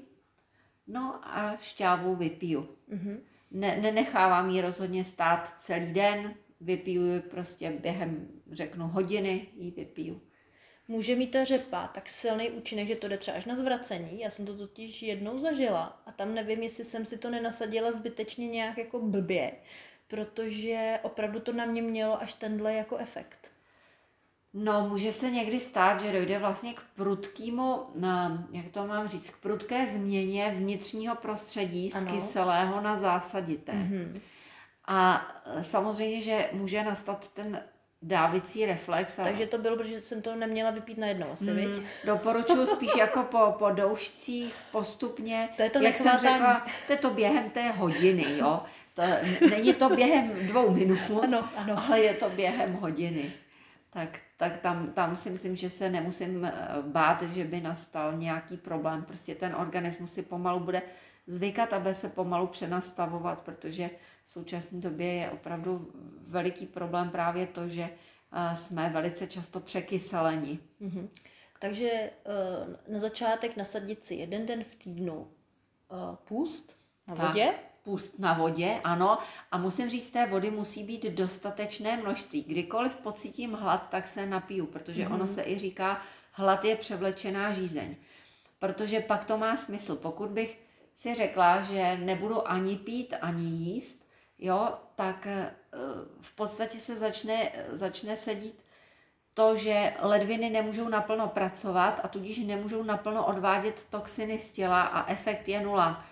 no 0.87 1.19
a 1.23 1.57
šťávu 1.57 2.15
vypiju. 2.15 2.69
Mm-hmm. 2.93 3.17
Ne, 3.51 3.77
nenechávám 3.81 4.49
ji 4.49 4.61
rozhodně 4.61 5.03
stát 5.03 5.55
celý 5.59 5.93
den, 5.93 6.33
vypiju 6.61 7.21
prostě 7.21 7.71
během, 7.71 8.27
řeknu, 8.51 8.87
hodiny 8.87 9.47
ji 9.57 9.71
vypiju. 9.71 10.21
Může 10.87 11.15
mít 11.15 11.31
ta 11.31 11.43
řepa 11.43 11.87
tak 11.87 12.09
silný 12.09 12.49
účinek, 12.51 12.87
že 12.87 12.95
to 12.95 13.07
jde 13.07 13.17
třeba 13.17 13.37
až 13.37 13.45
na 13.45 13.55
zvracení. 13.55 14.19
Já 14.19 14.29
jsem 14.29 14.45
to 14.45 14.57
totiž 14.57 15.03
jednou 15.03 15.39
zažila 15.39 16.01
a 16.05 16.11
tam 16.11 16.33
nevím, 16.33 16.63
jestli 16.63 16.83
jsem 16.83 17.05
si 17.05 17.17
to 17.17 17.29
nenasadila 17.29 17.91
zbytečně 17.91 18.47
nějak 18.47 18.77
jako 18.77 18.99
blbě, 18.99 19.51
protože 20.07 20.99
opravdu 21.03 21.39
to 21.39 21.53
na 21.53 21.65
mě 21.65 21.81
mělo 21.81 22.21
až 22.21 22.33
tenhle 22.33 22.73
jako 22.73 22.97
efekt. 22.97 23.51
No, 24.53 24.89
může 24.89 25.11
se 25.11 25.29
někdy 25.29 25.59
stát, 25.59 26.01
že 26.01 26.11
dojde 26.11 26.39
vlastně 26.39 26.73
k 26.73 26.81
prudkému, 26.95 27.85
jak 28.51 28.67
to 28.71 28.87
mám 28.87 29.07
říct, 29.07 29.29
k 29.29 29.37
prudké 29.37 29.87
změně 29.87 30.53
vnitřního 30.57 31.15
prostředí 31.15 31.93
ano. 31.93 32.01
z 32.01 32.11
kyselého 32.11 32.81
na 32.81 32.95
zásadité. 32.95 33.71
Mm-hmm. 33.71 34.21
A 34.91 35.27
e, 35.45 35.63
samozřejmě, 35.63 36.21
že 36.21 36.49
může 36.51 36.83
nastat 36.83 37.27
ten 37.27 37.61
dávicí 38.01 38.65
reflex. 38.65 39.19
A... 39.19 39.23
Takže 39.23 39.45
to 39.45 39.57
bylo, 39.57 39.77
protože 39.77 40.01
jsem 40.01 40.21
to 40.21 40.35
neměla 40.35 40.71
vypít 40.71 40.97
najednou 40.97 41.27
asi, 41.31 41.51
mm, 41.51 41.85
Doporučuji 42.05 42.67
spíš 42.67 42.95
jako 42.97 43.23
po, 43.23 43.55
po 43.59 43.69
doušcích 43.69 44.55
postupně. 44.71 45.49
To 45.57 45.63
je 45.63 45.69
to 45.69 45.79
Jak 45.79 45.97
jsem 45.97 46.17
řekla, 46.17 46.65
to 46.87 46.93
je 46.93 46.97
to 46.97 47.09
během 47.09 47.49
té 47.49 47.69
hodiny, 47.71 48.25
jo. 48.37 48.61
To, 48.93 49.03
není 49.49 49.73
to 49.73 49.89
během 49.89 50.47
dvou 50.47 50.71
minut, 50.71 50.99
ano, 51.23 51.49
ano. 51.55 51.83
ale 51.87 51.99
je 51.99 52.13
to 52.13 52.29
během 52.29 52.73
hodiny. 52.73 53.33
Tak, 53.89 54.19
tak 54.37 54.57
tam, 54.57 54.93
tam 54.93 55.15
si 55.15 55.29
myslím, 55.29 55.55
že 55.55 55.69
se 55.69 55.89
nemusím 55.89 56.45
e, 56.45 56.53
bát, 56.81 57.21
že 57.21 57.43
by 57.43 57.61
nastal 57.61 58.17
nějaký 58.17 58.57
problém. 58.57 59.03
Prostě 59.03 59.35
ten 59.35 59.55
organismus 59.55 60.13
si 60.13 60.21
pomalu 60.21 60.59
bude 60.59 60.81
zvykat, 61.29 61.73
aby 61.73 61.93
se 61.93 62.09
pomalu 62.09 62.47
přenastavovat, 62.47 63.41
protože 63.41 63.89
v 64.23 64.29
současné 64.29 64.79
době 64.79 65.13
je 65.13 65.29
opravdu 65.29 65.91
veliký 66.27 66.65
problém 66.65 67.09
právě 67.09 67.47
to, 67.47 67.67
že 67.67 67.89
eh, 67.91 68.55
jsme 68.55 68.89
velice 68.89 69.27
často 69.27 69.59
překyseleni. 69.59 70.59
Mm-hmm. 70.81 71.09
Takže 71.59 71.89
eh, 71.89 72.11
na 72.87 72.99
začátek 72.99 73.57
nasadit 73.57 74.03
si 74.03 74.15
jeden 74.15 74.45
den 74.45 74.63
v 74.63 74.75
týdnu 74.75 75.27
eh, 75.91 76.17
půst 76.23 76.77
na 77.07 77.15
tak, 77.15 77.27
vodě. 77.27 77.53
Půst 77.83 78.19
na 78.19 78.33
vodě, 78.33 78.79
ano. 78.83 79.17
A 79.51 79.57
musím 79.57 79.89
říct, 79.89 80.11
té 80.11 80.27
vody 80.27 80.51
musí 80.51 80.83
být 80.83 81.05
dostatečné 81.05 81.97
množství. 81.97 82.43
Kdykoliv 82.43 82.95
pocítím 82.95 83.53
hlad, 83.53 83.89
tak 83.89 84.07
se 84.07 84.25
napiju, 84.25 84.65
protože 84.65 85.05
mm-hmm. 85.05 85.13
ono 85.13 85.27
se 85.27 85.43
i 85.43 85.57
říká, 85.57 86.01
hlad 86.31 86.65
je 86.65 86.75
převlečená 86.75 87.53
žízeň. 87.53 87.95
Protože 88.59 88.99
pak 88.99 89.25
to 89.25 89.37
má 89.37 89.57
smysl. 89.57 89.95
Pokud 89.95 90.29
bych 90.29 90.59
si 90.95 91.15
řekla, 91.15 91.61
že 91.61 91.97
nebudu 91.97 92.51
ani 92.51 92.77
pít, 92.77 93.13
ani 93.21 93.43
jíst, 93.43 94.05
jo, 94.39 94.73
tak 94.95 95.27
eh, 95.27 95.55
v 96.21 96.35
podstatě 96.35 96.79
se 96.79 96.97
začne, 96.97 97.51
začne 97.69 98.17
sedít 98.17 98.63
to, 99.33 99.55
že 99.55 99.93
ledviny 99.99 100.49
nemůžou 100.49 100.89
naplno 100.89 101.27
pracovat 101.27 101.99
a 102.03 102.07
tudíž 102.07 102.39
nemůžou 102.39 102.83
naplno 102.83 103.25
odvádět 103.25 103.87
toxiny 103.89 104.39
z 104.39 104.51
těla 104.51 104.81
a 104.81 105.11
efekt 105.11 105.47
je 105.47 105.61
nula. 105.61 106.05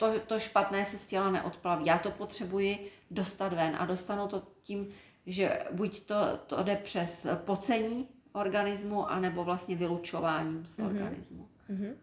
To, 0.00 0.20
to 0.20 0.38
špatné 0.38 0.84
se 0.84 0.98
z 0.98 1.06
těla 1.06 1.30
neodplaví. 1.30 1.86
Já 1.86 1.98
to 1.98 2.10
potřebuji 2.10 2.90
dostat 3.10 3.52
ven 3.52 3.76
a 3.78 3.86
dostanu 3.86 4.26
to 4.26 4.42
tím, 4.60 4.88
že 5.26 5.58
buď 5.72 6.00
to, 6.00 6.16
to 6.46 6.62
jde 6.62 6.76
přes 6.76 7.26
pocení 7.34 8.08
organismu, 8.32 9.10
anebo 9.10 9.44
vlastně 9.44 9.76
vylučováním 9.76 10.66
z 10.66 10.78
mm-hmm. 10.78 10.86
organismu. 10.86 11.48
Mm-hmm. 11.70 11.94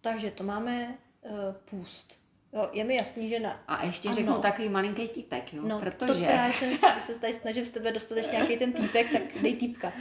Takže 0.00 0.30
to 0.30 0.44
máme 0.44 0.98
uh, 1.22 1.30
půst. 1.64 2.18
Jo, 2.52 2.68
je 2.72 2.84
mi 2.84 2.96
jasný, 2.96 3.28
že 3.28 3.40
na... 3.40 3.62
A 3.68 3.84
ještě 3.84 4.08
ano. 4.08 4.16
řeknu 4.16 4.38
takový 4.38 4.68
malinký 4.68 5.08
týpek, 5.08 5.54
jo, 5.54 5.62
no, 5.66 5.80
protože... 5.80 6.26
To 6.26 6.32
já 6.32 6.52
jsem, 6.52 6.78
se 7.00 7.20
tady 7.20 7.32
snažím 7.32 7.66
z 7.66 7.70
tebe 7.70 7.92
dostat 7.92 8.16
ještě 8.16 8.36
nějaký 8.36 8.56
ten 8.56 8.72
týpek, 8.72 9.12
tak 9.12 9.42
dej 9.42 9.56
týpka. 9.56 9.92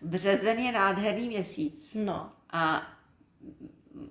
Březen 0.00 0.58
je 0.58 0.72
nádherný 0.72 1.28
měsíc. 1.28 1.94
No. 1.94 2.32
A 2.50 2.82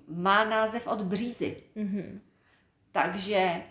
má 0.08 0.44
název 0.44 0.86
od 0.86 1.02
břízy. 1.02 1.62
Mm-hmm. 1.76 2.20
Takže 2.92 3.62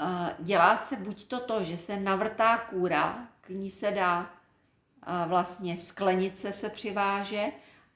uh, 0.00 0.28
dělá 0.38 0.76
se 0.76 0.96
buď 0.96 1.24
to 1.24 1.40
to, 1.40 1.64
že 1.64 1.76
se 1.76 1.96
navrtá 1.96 2.58
kůra, 2.58 3.28
k 3.40 3.48
ní 3.48 3.70
se 3.70 3.90
dá 3.90 4.20
uh, 4.20 5.28
vlastně 5.28 5.78
sklenice 5.78 6.52
se 6.52 6.68
přiváže 6.68 7.52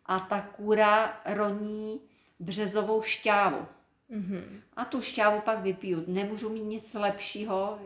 a 0.06 0.20
ta 0.20 0.40
kůra 0.40 1.20
roní 1.24 2.00
březovou 2.38 3.02
šťávu. 3.02 3.66
Mm-hmm. 4.10 4.60
A 4.76 4.84
tu 4.84 5.00
šťávu 5.00 5.40
pak 5.40 5.60
vypiju. 5.60 6.04
Nemůžu 6.06 6.48
mít 6.48 6.64
nic 6.64 6.94
lepšího, 6.94 7.78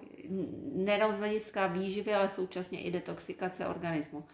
nejenom 0.73 1.13
z 1.13 1.19
hlediska 1.19 1.67
výživy, 1.67 2.15
ale 2.15 2.29
současně 2.29 2.81
i 2.81 2.91
detoxikace 2.91 3.67
organismu. 3.67 4.25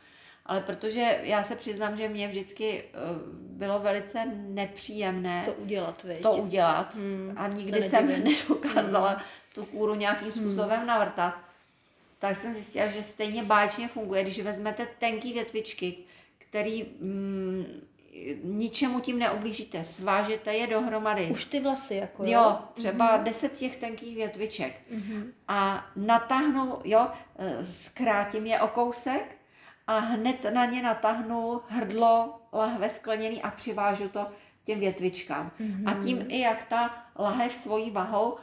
Ale 0.47 0.61
protože 0.61 1.21
já 1.23 1.43
se 1.43 1.57
přiznám, 1.57 1.97
že 1.97 2.09
mě 2.09 2.29
vždycky 2.29 2.85
uh, 2.85 3.45
bylo 3.59 3.79
velice 3.79 4.25
nepříjemné 4.35 5.43
to 5.45 5.53
udělat, 5.53 6.03
veď? 6.03 6.23
to 6.23 6.33
udělat 6.33 6.95
hmm, 6.95 7.33
a 7.37 7.49
nikdy 7.49 7.83
jsem 7.83 8.07
nedokázala 8.25 9.11
hmm. 9.11 9.21
tu 9.55 9.65
kůru 9.65 9.95
nějakým 9.95 10.29
hmm. 10.29 10.43
způsobem 10.43 10.79
hmm. 10.79 10.87
navrtat, 10.87 11.35
tak 12.19 12.37
jsem 12.37 12.55
zjistila, 12.55 12.87
že 12.87 13.03
stejně 13.03 13.43
báječně 13.43 13.89
funguje, 13.89 14.23
když 14.23 14.41
vezmete 14.41 14.89
tenký 14.99 15.33
větvičky, 15.33 15.97
který 16.39 16.83
mm, 17.01 17.65
ničemu 18.45 19.01
tím 19.01 19.19
neublížíte, 19.19 19.85
svážete 19.85 20.55
je 20.55 20.67
dohromady. 20.67 21.29
Už 21.33 21.45
ty 21.45 21.61
vlasy, 21.61 21.95
jako 21.95 22.25
jo? 22.25 22.31
Jo, 22.31 22.59
třeba 22.75 23.19
mm-hmm. 23.19 23.23
deset 23.23 23.53
těch 23.53 23.77
tenkých 23.77 24.17
větviček. 24.17 24.81
Mm-hmm. 24.93 25.25
A 25.49 25.87
natáhnu, 25.97 26.79
jo, 26.85 27.09
e, 27.39 27.65
zkrátím 27.65 28.47
je 28.47 28.61
o 28.61 28.69
kousek 28.69 29.37
a 29.87 29.99
hned 29.99 30.45
na 30.55 30.65
ně 30.65 30.83
natáhnu 30.83 31.61
hrdlo 31.69 32.41
lahve 32.53 32.91
skleněný 32.91 33.43
a 33.43 33.51
přivážu 33.51 34.09
to 34.09 34.27
těm 34.65 34.81
větvičkám. 34.81 35.51
Mm-hmm. 35.61 35.91
A 35.91 36.05
tím 36.05 36.27
i 36.29 36.41
jak 36.41 36.63
ta 36.65 37.07
lahev 37.19 37.53
svojí 37.53 37.91
vahou 37.91 38.33
uh, 38.33 38.39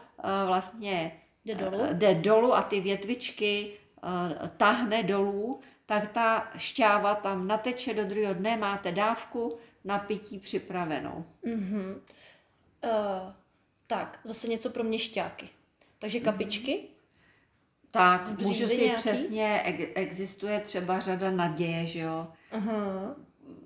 vlastně 0.45 1.21
jde 1.45 1.55
dolů? 1.55 1.77
jde 1.93 2.15
dolů 2.15 2.53
a 2.55 2.61
ty 2.61 2.79
větvičky 2.81 3.71
uh, 4.03 4.47
tahne 4.57 5.03
dolů, 5.03 5.59
tak 5.85 6.11
ta 6.11 6.51
šťáva 6.57 7.15
tam 7.15 7.47
nateče 7.47 7.93
do 7.93 8.05
druhého 8.05 8.33
dne, 8.33 8.57
máte 8.57 8.91
dávku 8.91 9.57
na 9.85 9.99
pití 9.99 10.39
připravenou. 10.39 11.25
Mm-hmm. 11.45 11.95
Uh, 12.83 13.33
tak, 13.87 14.19
zase 14.23 14.47
něco 14.47 14.69
pro 14.69 14.83
měšťáky. 14.83 15.49
Takže 15.99 16.17
Mhm. 16.19 16.25
kapičky. 16.25 16.87
Tak, 17.91 18.39
můžu 18.39 18.67
si 18.67 18.77
nějaký? 18.81 18.95
přesně, 18.95 19.61
ex- 19.65 19.91
existuje 19.95 20.59
třeba 20.59 20.99
řada 20.99 21.31
naděje, 21.31 21.85
že 21.85 21.99
jo, 21.99 22.27
Aha. 22.51 23.15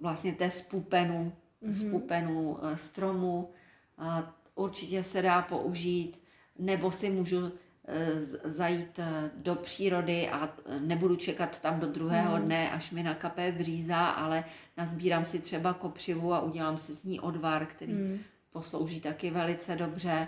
vlastně 0.01 0.33
té 0.33 0.49
z 0.49 0.61
pupenů, 0.61 1.33
Mhm. 1.61 1.73
z 1.73 1.83
pupenů 1.91 2.57
eh, 2.63 2.77
stromu, 2.77 3.51
a 3.97 4.33
určitě 4.55 5.03
se 5.03 5.21
dá 5.21 5.41
použít, 5.41 6.19
nebo 6.59 6.91
si 6.91 7.09
můžu 7.09 7.51
eh, 7.87 8.21
zajít 8.43 8.99
eh, 8.99 9.31
do 9.37 9.55
přírody 9.55 10.29
a 10.29 10.49
nebudu 10.79 11.15
čekat 11.15 11.59
tam 11.59 11.79
do 11.79 11.87
druhého 11.87 12.35
Mhm. 12.35 12.45
dne, 12.45 12.71
až 12.71 12.91
mi 12.91 13.03
nakape 13.03 13.51
bříza, 13.51 14.05
ale 14.07 14.43
nazbírám 14.77 15.25
si 15.25 15.39
třeba 15.39 15.73
kopřivu 15.73 16.33
a 16.33 16.39
udělám 16.41 16.77
si 16.77 16.93
z 16.93 17.03
ní 17.03 17.19
odvar, 17.19 17.65
který 17.65 17.93
Mm. 17.93 18.19
poslouží 18.51 19.01
taky 19.01 19.31
velice 19.31 19.75
dobře. 19.75 20.27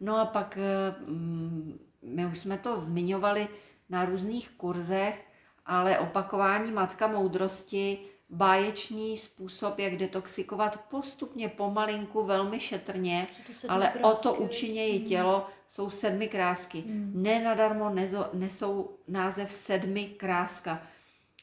No 0.00 0.16
a 0.16 0.24
pak 0.24 0.58
mm, 1.06 1.78
my 2.02 2.26
už 2.26 2.38
jsme 2.38 2.58
to 2.58 2.76
zmiňovali 2.76 3.48
na 3.88 4.04
různých 4.04 4.50
kurzech, 4.50 5.24
ale 5.66 5.98
opakování 5.98 6.72
matka 6.72 7.06
moudrosti, 7.06 7.98
báječný 8.30 9.16
způsob, 9.16 9.78
jak 9.78 9.96
detoxikovat 9.96 10.80
postupně, 10.90 11.48
pomalinku, 11.48 12.24
velmi 12.24 12.60
šetrně, 12.60 13.26
ale 13.68 13.90
o 13.90 13.92
krásky, 13.92 14.22
to 14.22 14.32
viď? 14.32 14.40
učiněji 14.40 15.00
tělo 15.00 15.46
jsou 15.66 15.90
sedmi 15.90 16.28
krásky. 16.28 16.84
Nenadarmo 17.14 17.90
nezo, 17.90 18.30
nesou 18.32 18.90
název 19.08 19.52
sedmi 19.52 20.06
kráska, 20.06 20.82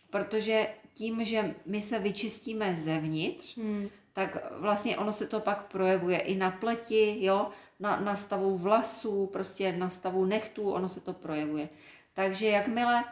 protože 0.09 0.67
tím, 0.93 1.25
že 1.25 1.55
my 1.65 1.81
se 1.81 1.99
vyčistíme 1.99 2.75
zevnitř, 2.75 3.57
Hmm. 3.57 3.89
Tak 4.15 4.37
vlastně 4.51 4.97
ono 4.97 5.13
se 5.13 5.27
to 5.27 5.39
pak 5.39 5.63
projevuje 5.63 6.17
i 6.19 6.35
na 6.35 6.51
pleti, 6.51 7.17
jo, 7.25 7.49
na, 7.79 7.99
na 7.99 8.15
stavu 8.15 8.57
vlasů, 8.57 9.29
prostě 9.33 9.71
na 9.71 9.89
stavu 9.89 10.25
nechtů, 10.25 10.71
ono 10.71 10.89
se 10.89 11.01
to 11.01 11.13
projevuje. 11.13 11.69
Takže 12.13 12.47
jakmile 12.47 13.03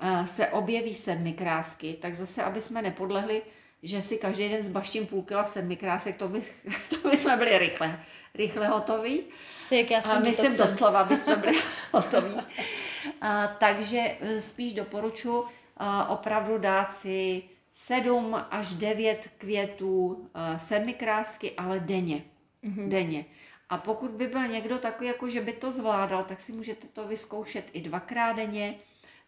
eh, 0.00 0.26
se 0.26 0.48
objeví 0.48 0.94
sedmi 0.94 1.32
krásky, 1.32 1.98
tak 2.00 2.14
zase, 2.14 2.42
aby 2.42 2.60
jsme 2.60 2.82
nepodlehli, 2.82 3.42
že 3.82 4.02
si 4.02 4.18
každý 4.18 4.48
den 4.48 4.62
zbaštím 4.62 5.06
půl 5.06 5.22
kila 5.22 5.44
sedmi 5.44 5.76
krásek, 5.76 6.16
to 6.16 6.28
by, 6.28 6.42
to 6.90 7.08
by 7.08 7.16
jsme 7.16 7.36
byli 7.36 7.58
rychle, 7.58 8.00
rychle 8.34 8.68
hotoví. 8.68 9.22
To 9.68 9.74
jak 9.74 9.90
já 9.90 9.98
A 9.98 10.18
myslím 10.18 10.50
detoxem. 10.52 10.66
doslova, 10.66 11.00
aby 11.00 11.16
jsme 11.16 11.36
byli 11.36 11.58
hotoví. 11.92 12.40
A, 13.20 13.46
takže 13.46 14.16
eh, 14.20 14.40
spíš 14.40 14.72
doporučuji 14.72 15.44
opravdu 16.08 16.58
dát 16.58 16.92
si 16.92 17.42
7 17.76 18.34
až 18.50 18.74
9 18.74 19.30
květů, 19.38 20.26
a, 20.34 20.58
sedmi 20.58 20.94
krásky, 20.94 21.52
ale 21.56 21.80
denně. 21.80 22.24
Mm-hmm. 22.64 22.88
Denně. 22.88 23.24
A 23.68 23.78
pokud 23.78 24.10
by 24.10 24.26
byl 24.26 24.48
někdo 24.48 24.78
takový, 24.78 25.06
jako 25.06 25.28
že 25.28 25.40
by 25.40 25.52
to 25.52 25.72
zvládal, 25.72 26.24
tak 26.24 26.40
si 26.40 26.52
můžete 26.52 26.86
to 26.86 27.08
vyzkoušet 27.08 27.70
i 27.72 27.80
dvakrát 27.80 28.32
denně, 28.32 28.74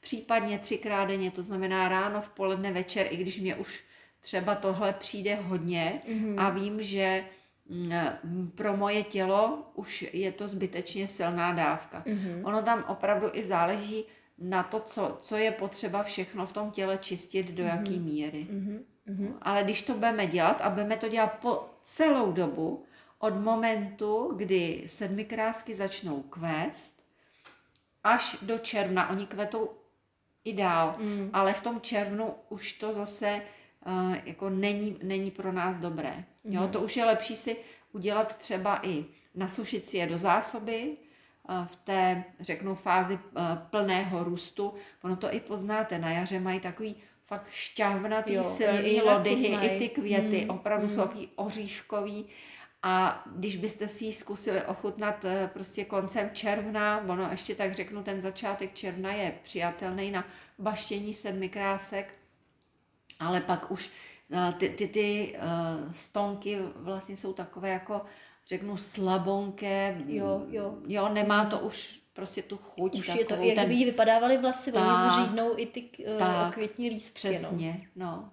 případně 0.00 0.58
třikrát 0.58 1.04
denně, 1.04 1.30
to 1.30 1.42
znamená 1.42 1.88
ráno, 1.88 2.20
v 2.20 2.28
poledne, 2.28 2.72
večer, 2.72 3.06
i 3.10 3.16
když 3.16 3.40
mě 3.40 3.54
už 3.56 3.84
třeba 4.20 4.54
tohle 4.54 4.92
přijde 4.92 5.34
hodně 5.34 6.02
mm-hmm. 6.08 6.40
a 6.40 6.50
vím, 6.50 6.82
že 6.82 7.24
mm, 7.68 8.50
pro 8.54 8.76
moje 8.76 9.02
tělo 9.02 9.70
už 9.74 10.04
je 10.12 10.32
to 10.32 10.48
zbytečně 10.48 11.08
silná 11.08 11.52
dávka. 11.52 12.02
Mm-hmm. 12.06 12.40
Ono 12.44 12.62
tam 12.62 12.84
opravdu 12.88 13.26
i 13.32 13.42
záleží 13.42 14.04
na 14.38 14.62
to, 14.62 14.80
co, 14.80 15.18
co 15.22 15.36
je 15.36 15.50
potřeba 15.50 16.02
všechno 16.02 16.46
v 16.46 16.52
tom 16.52 16.70
těle 16.70 16.98
čistit, 16.98 17.50
do 17.50 17.62
mm-hmm. 17.62 17.76
jaký 17.76 17.98
míry. 18.00 18.46
Mm-hmm. 18.50 19.34
Ale 19.42 19.64
když 19.64 19.82
to 19.82 19.94
budeme 19.94 20.26
dělat 20.26 20.60
a 20.60 20.70
budeme 20.70 20.96
to 20.96 21.08
dělat 21.08 21.38
po 21.42 21.64
celou 21.82 22.32
dobu, 22.32 22.84
od 23.18 23.34
momentu, 23.34 24.32
kdy 24.36 24.84
sedmikrásky 24.86 25.74
začnou 25.74 26.22
kvést, 26.22 27.02
až 28.04 28.36
do 28.42 28.58
června, 28.58 29.10
oni 29.10 29.26
kvetou 29.26 29.70
i 30.44 30.52
dál, 30.52 30.94
mm. 30.98 31.30
ale 31.32 31.54
v 31.54 31.60
tom 31.60 31.80
červnu 31.80 32.34
už 32.48 32.72
to 32.72 32.92
zase 32.92 33.42
uh, 33.86 34.16
jako 34.24 34.50
není, 34.50 34.98
není 35.02 35.30
pro 35.30 35.52
nás 35.52 35.76
dobré. 35.76 36.24
Jo, 36.44 36.60
Mhm. 36.62 36.70
to 36.70 36.80
už 36.80 36.96
je 36.96 37.04
lepší 37.04 37.36
si 37.36 37.56
udělat 37.92 38.38
třeba 38.38 38.80
i 38.86 39.04
nasušit 39.34 39.86
si 39.88 39.96
je 39.96 40.06
do 40.06 40.18
zásoby 40.18 40.96
v 41.66 41.76
té, 41.76 42.24
řeknu, 42.40 42.74
fázi 42.74 43.14
uh, 43.14 43.42
plného 43.70 44.24
růstu. 44.24 44.74
Ono 45.02 45.16
to 45.16 45.34
i 45.34 45.40
poznáte, 45.40 45.98
na 45.98 46.10
jaře 46.10 46.40
mají 46.40 46.60
takový 46.60 46.96
fakt 47.24 47.46
šťavnatý, 47.50 48.32
Jo, 48.32 48.44
silný 48.44 49.02
lodyhy, 49.02 49.66
i 49.66 49.78
ty 49.78 49.88
květy, 49.88 50.44
Mm, 50.44 50.50
opravdu 50.50 50.88
jsou 50.88 50.96
takový 50.96 51.28
oříškový. 51.36 52.26
A 52.82 53.24
když 53.36 53.56
byste 53.56 53.88
si 53.88 54.04
ji 54.04 54.12
zkusili 54.12 54.62
ochutnat 54.64 55.24
eh, 55.24 55.50
prostě 55.52 55.84
koncem 55.84 56.30
června, 56.32 57.04
ono 57.08 57.28
ještě 57.30 57.54
tak 57.54 57.74
řeknu, 57.74 58.02
ten 58.02 58.22
začátek 58.22 58.74
června 58.74 59.12
je 59.12 59.34
přijatelný 59.42 60.10
na 60.10 60.24
baštění 60.58 61.14
sedmi 61.14 61.48
krásek, 61.48 62.14
ale 63.20 63.40
pak 63.40 63.70
už 63.70 63.90
eh, 64.32 64.52
ty, 64.58 64.68
ty, 64.68 64.88
ty 64.88 65.36
stonky 65.92 66.58
vlastně 66.76 67.16
jsou 67.16 67.32
takové 67.32 67.68
jako, 67.68 68.02
řeknu, 68.46 68.76
slabonké. 68.76 69.96
Jo, 70.06 70.42
jo. 70.48 70.78
Jo, 70.86 71.08
nemá 71.08 71.44
to 71.44 71.58
už 71.60 72.02
prostě 72.12 72.42
tu 72.42 72.56
chuť. 72.56 72.94
Už 72.98 73.08
je 73.08 73.14
to, 73.14 73.24
takovou, 73.24 73.48
jak 73.48 73.54
ten- 73.56 73.68
by 73.68 73.74
jí 73.74 73.84
vypadávaly 73.84 74.38
vlasy, 74.38 74.72
oni 74.72 74.84
Tak. 74.84 75.12
zřídnou 75.12 75.58
i 75.58 75.66
ty 75.66 75.82
uh, 76.12 76.18
Tak. 76.18 76.54
květní 76.54 76.88
lístky. 76.88 77.28
No. 77.28 77.32
Přesně, 77.34 77.88
no. 77.96 78.30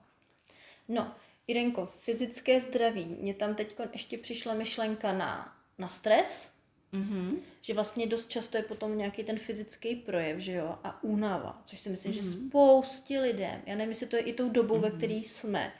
no, 0.89 1.11
Irenko, 1.47 1.85
fyzické 1.85 2.59
zdraví. 2.59 3.05
Mně 3.05 3.33
tam 3.33 3.55
teď 3.55 3.75
ještě 3.91 4.17
přišla 4.17 4.53
myšlenka 4.53 5.13
na, 5.13 5.53
na 5.77 5.87
stres, 5.87 6.49
Mhm. 6.91 7.37
že 7.61 7.73
vlastně 7.73 8.07
dost 8.07 8.29
často 8.29 8.57
je 8.57 8.63
potom 8.63 8.97
nějaký 8.97 9.23
ten 9.23 9.39
fyzický 9.39 9.95
projev, 9.95 10.39
že 10.39 10.51
jo, 10.53 10.77
a 10.83 11.03
únava, 11.03 11.61
což 11.65 11.79
si 11.79 11.89
myslím, 11.89 12.13
Mhm. 12.13 12.21
že 12.21 12.29
spoustě 12.29 13.19
lidem, 13.19 13.61
já 13.65 13.75
nevím, 13.75 13.89
jestli 13.89 14.07
to 14.07 14.15
je 14.15 14.21
i 14.21 14.33
tou 14.33 14.49
dobou, 14.49 14.79
ve 14.79 14.91
které 14.91 15.13
jsme, 15.13 15.73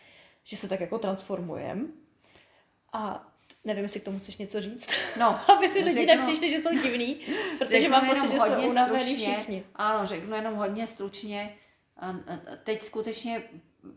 že 0.43 0.58
se 0.58 0.67
tak 0.67 0.80
jako 0.80 0.98
transformujeme. 1.00 1.86
A 2.93 3.33
nevím, 3.65 3.84
jestli 3.84 3.99
k 3.99 4.04
tomu 4.04 4.19
chceš 4.19 4.38
něco 4.38 4.62
říct, 4.62 4.89
No, 5.19 5.39
aby 5.58 5.69
si 5.69 5.80
lidi 5.80 5.89
řeknu- 5.93 6.15
nepřišli, 6.15 6.49
že 6.49 6.60
jsou 6.60 6.69
divný, 6.84 7.15
protože 7.60 7.89
mám 7.89 8.08
pocit, 8.08 8.32
že 8.32 8.39
jsme 8.39 8.58
unavení 8.58 9.04
stručně. 9.04 9.34
všichni. 9.36 9.63
Ano, 9.76 10.08
řeknu 10.08 10.36
jenom 10.36 10.56
hodně 10.56 10.88
stručně. 10.88 11.56
Teď 12.63 12.82
skutečně 12.84 13.43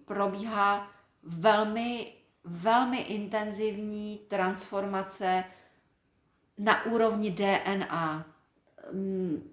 probíhá 0.05 0.91
velmi, 1.23 2.13
velmi 2.45 2.99
intenzivní 2.99 4.19
transformace 4.29 5.45
na 6.59 6.85
úrovni 6.87 7.31
DNA. 7.31 8.27
Mm, 8.93 9.53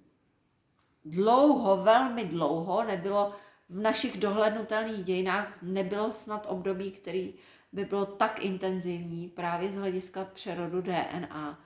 Dlouho, 1.06 1.78
velmi 1.78 2.26
dlouho 2.26 2.84
nebylo 2.84 3.36
v 3.70 3.80
našich 3.80 4.18
dohlednutelných 4.18 5.04
dějinách 5.04 5.62
nebylo 5.62 6.12
snad 6.14 6.46
období, 6.50 6.92
který 6.92 7.34
by 7.74 7.86
bylo 7.86 8.06
tak 8.06 8.46
intenzivní 8.46 9.28
právě 9.28 9.72
z 9.72 9.76
hlediska 9.76 10.26
přerodu 10.34 10.82
DNA. 10.82 11.60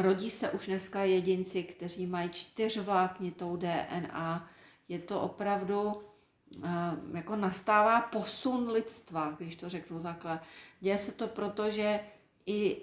Rodí 0.00 0.30
se 0.30 0.50
už 0.50 0.66
dneska 0.66 1.04
jedinci, 1.04 1.62
kteří 1.62 2.06
mají 2.06 2.30
čtyřvláknitou 2.30 3.56
DNA. 3.56 4.50
Je 4.88 4.98
to 4.98 5.20
opravdu, 5.20 6.02
jako 7.14 7.36
nastává 7.36 8.00
posun 8.00 8.68
lidstva, 8.68 9.34
když 9.38 9.56
to 9.56 9.68
řeknu 9.68 10.02
takhle. 10.02 10.40
Děje 10.80 10.98
se 10.98 11.12
to 11.12 11.28
proto, 11.28 11.70
že 11.70 12.00
i 12.46 12.76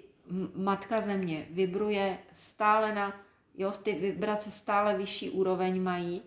Matka 0.54 1.00
Země 1.00 1.46
vibruje 1.50 2.18
stále 2.32 2.94
na, 2.94 3.20
jo, 3.54 3.70
ty 3.70 3.92
vibrace 3.92 4.50
stále 4.50 4.96
vyšší 4.96 5.30
úroveň 5.30 5.82
mají 5.82 6.22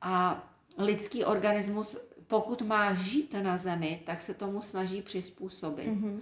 a 0.00 0.46
lidský 0.78 1.24
organismus, 1.24 1.98
pokud 2.30 2.62
má 2.62 2.94
žít 2.94 3.34
na 3.42 3.58
Zemi, 3.58 4.02
tak 4.06 4.22
se 4.22 4.34
tomu 4.34 4.62
snaží 4.62 5.02
přizpůsobit. 5.02 5.86
Mm-hmm. 5.86 6.20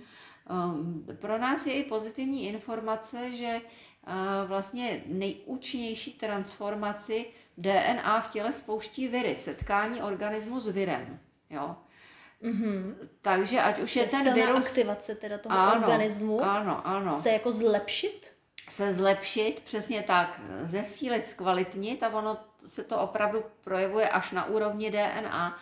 Um, 0.51 1.07
pro 1.21 1.39
nás 1.39 1.67
je 1.67 1.73
i 1.73 1.85
pozitivní 1.85 2.49
informace, 2.49 3.33
že 3.33 3.61
uh, 3.61 4.49
vlastně 4.49 5.03
nejúčinnější 5.07 6.13
transformaci 6.13 7.27
DNA 7.59 8.21
v 8.21 8.29
těle 8.31 8.53
spouští 8.53 9.09
viry, 9.09 9.37
setkání 9.37 10.03
organismu 10.03 10.61
s 10.61 10.69
virem. 10.69 11.19
Jo? 11.51 11.77
Mhm. 12.41 12.97
Takže 13.23 13.61
ať 13.61 13.79
už 13.79 13.97
je 13.97 14.05
To 14.05 14.11
ten 14.11 14.35
virus 14.35 14.67
aktivace 14.67 15.15
teda 15.15 15.39
toho 15.39 15.59
ano, 15.59 15.81
organismu 15.81 16.41
ano, 16.41 16.87
ano. 16.87 17.21
se 17.23 17.31
jako 17.31 17.53
zlepšit. 17.53 18.33
se 18.69 18.95
zlepšit, 18.95 19.61
přesně 19.61 20.03
tak, 20.03 20.41
zesílit, 20.63 21.27
zkvalitnit 21.27 22.03
a 22.03 22.09
ono 22.09 22.37
se 22.67 22.85
to 22.85 22.99
opravdu 23.01 23.45
projevuje 23.61 24.09
až 24.09 24.33
na 24.33 24.45
úrovni 24.45 24.91
DNA. 24.91 25.59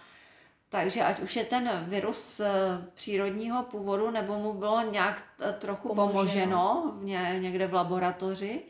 Takže 0.77 1.03
ať 1.03 1.21
už 1.21 1.37
je 1.37 1.45
ten 1.45 1.85
virus 1.89 2.41
eh, 2.41 2.49
přírodního 2.95 3.63
původu, 3.63 4.11
nebo 4.11 4.39
mu 4.39 4.53
bylo 4.53 4.81
nějak 4.81 5.23
eh, 5.41 5.53
trochu 5.53 5.89
Pomoženo. 5.89 6.13
pomoženo 6.13 7.39
někde 7.39 7.67
v 7.67 7.75
laboratoři 7.75 8.63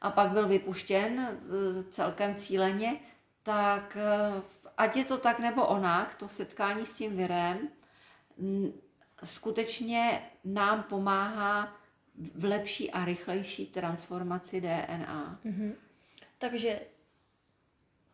a 0.00 0.10
pak 0.10 0.30
byl 0.30 0.48
vypuštěn 0.48 1.20
eh, 1.20 1.36
celkem 1.90 2.34
cíleně, 2.34 2.96
tak 3.42 3.96
ať 4.76 4.96
je 4.96 5.04
to 5.04 5.18
tak 5.18 5.38
nebo 5.38 5.66
onak, 5.66 6.14
to 6.14 6.28
setkání 6.28 6.86
s 6.86 6.94
tím 6.94 7.16
virem 7.16 7.68
skutečně 9.24 10.22
nám 10.44 10.82
pomáhá 10.82 11.76
v 12.34 12.44
lepší 12.44 12.90
a 12.90 13.04
rychlejší 13.04 13.66
transformaci 13.66 14.60
DNA. 14.60 15.38
Mm-hmm. 15.44 15.72
Takže 16.38 16.80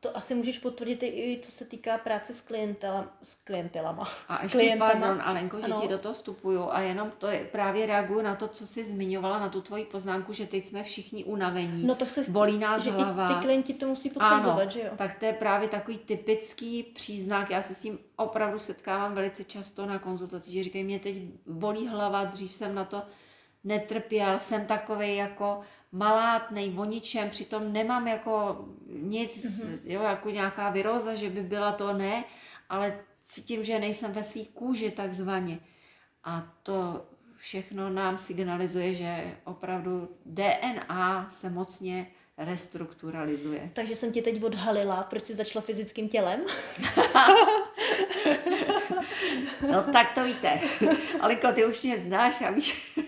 to 0.02 0.16
asi 0.16 0.34
můžeš 0.34 0.58
potvrdit 0.58 1.02
i 1.02 1.40
co 1.42 1.52
se 1.52 1.64
týká 1.64 1.98
práce 1.98 2.34
s, 2.34 2.40
klientela, 2.40 3.08
s 3.22 3.34
klientelama. 3.34 4.08
A 4.28 4.36
s 4.36 4.42
ještě, 4.42 4.58
klientama. 4.58 4.90
pardon, 4.92 5.22
Alenko, 5.24 5.58
že 5.58 5.64
ano. 5.64 5.80
ti 5.80 5.88
do 5.88 5.98
toho 5.98 6.14
vstupuju 6.14 6.68
a 6.70 6.80
jenom 6.80 7.12
to 7.18 7.26
je, 7.26 7.44
právě 7.52 7.86
reaguju 7.86 8.22
na 8.22 8.34
to, 8.34 8.48
co 8.48 8.66
jsi 8.66 8.84
zmiňovala, 8.84 9.38
na 9.38 9.48
tu 9.48 9.60
tvoji 9.60 9.84
poznámku, 9.84 10.32
že 10.32 10.46
teď 10.46 10.66
jsme 10.66 10.82
všichni 10.82 11.24
unavení, 11.24 11.86
no 11.86 11.94
to 11.94 12.06
se 12.06 12.30
bolí 12.30 12.58
nás 12.58 12.82
že 12.82 12.90
hlava. 12.90 13.30
I 13.30 13.34
ty 13.34 13.40
klienti 13.40 13.74
to 13.74 13.86
musí 13.86 14.10
potvrzovat, 14.10 14.60
ano, 14.60 14.70
že 14.70 14.80
jo? 14.80 14.90
tak 14.96 15.18
to 15.18 15.24
je 15.24 15.32
právě 15.32 15.68
takový 15.68 15.98
typický 15.98 16.82
příznak, 16.82 17.50
já 17.50 17.62
se 17.62 17.74
s 17.74 17.78
tím 17.78 17.98
opravdu 18.16 18.58
setkávám 18.58 19.14
velice 19.14 19.44
často 19.44 19.86
na 19.86 19.98
konzultaci, 19.98 20.52
že 20.52 20.62
říkají, 20.62 20.84
mě 20.84 20.98
teď 20.98 21.16
bolí 21.46 21.88
hlava, 21.88 22.24
dřív 22.24 22.52
jsem 22.52 22.74
na 22.74 22.84
to 22.84 23.02
netrpěl, 23.64 24.38
jsem 24.38 24.66
takový 24.66 25.16
jako 25.16 25.60
malátnej 25.92 26.74
o 26.76 26.84
ničem, 26.84 27.30
přitom 27.30 27.72
nemám 27.72 28.08
jako 28.08 28.64
nic, 28.88 29.44
mm-hmm. 29.44 29.78
jo, 29.84 30.02
jako 30.02 30.30
nějaká 30.30 30.70
viróza, 30.70 31.14
že 31.14 31.30
by 31.30 31.42
byla 31.42 31.72
to 31.72 31.92
ne, 31.92 32.24
ale 32.68 32.98
cítím, 33.24 33.64
že 33.64 33.78
nejsem 33.78 34.12
ve 34.12 34.24
svých 34.24 34.48
kůži 34.48 34.90
takzvaně. 34.90 35.58
A 36.24 36.52
to 36.62 37.06
všechno 37.36 37.90
nám 37.90 38.18
signalizuje, 38.18 38.94
že 38.94 39.36
opravdu 39.44 40.08
DNA 40.26 41.28
se 41.30 41.50
mocně 41.50 42.06
restrukturalizuje. 42.38 43.70
Takže 43.72 43.96
jsem 43.96 44.12
ti 44.12 44.22
teď 44.22 44.42
odhalila, 44.42 45.02
proč 45.02 45.24
jsi 45.24 45.34
začala 45.34 45.62
fyzickým 45.62 46.08
tělem? 46.08 46.40
no 49.72 49.82
tak 49.92 50.14
to 50.14 50.24
víte. 50.24 50.60
Aliko, 51.20 51.52
ty 51.52 51.66
už 51.66 51.82
mě 51.82 51.98
znáš 51.98 52.40
a 52.40 52.50
víš, 52.50 52.98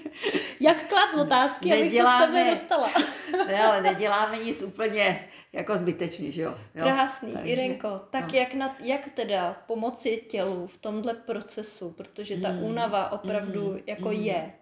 jak 0.61 0.89
klát 0.89 1.15
otázky, 1.15 1.71
neděláme, 1.71 2.25
abych 2.25 2.51
to 2.51 2.57
z 2.57 2.61
tebe 2.61 2.79
dostala. 2.79 2.91
ne, 3.47 3.67
ale 3.67 3.83
neděláme 3.83 4.39
nic 4.39 4.63
úplně 4.63 5.29
jako 5.53 5.77
zbytečně, 5.77 6.33
že 6.33 6.43
jo? 6.43 6.59
jo? 6.75 6.85
Krásný, 6.85 7.33
Takže, 7.33 7.53
Irenko. 7.53 8.01
Tak 8.11 8.33
no. 8.33 8.39
jak, 8.39 8.55
na, 8.55 8.77
jak 8.81 9.09
teda 9.09 9.63
pomoci 9.67 10.25
tělu 10.29 10.67
v 10.67 10.77
tomhle 10.79 11.15
procesu, 11.15 11.91
protože 11.91 12.37
ta 12.37 12.49
hmm. 12.49 12.65
únava 12.65 13.13
opravdu 13.13 13.71
hmm. 13.71 13.81
jako 13.87 14.09
hmm. 14.09 14.21
je? 14.21 14.53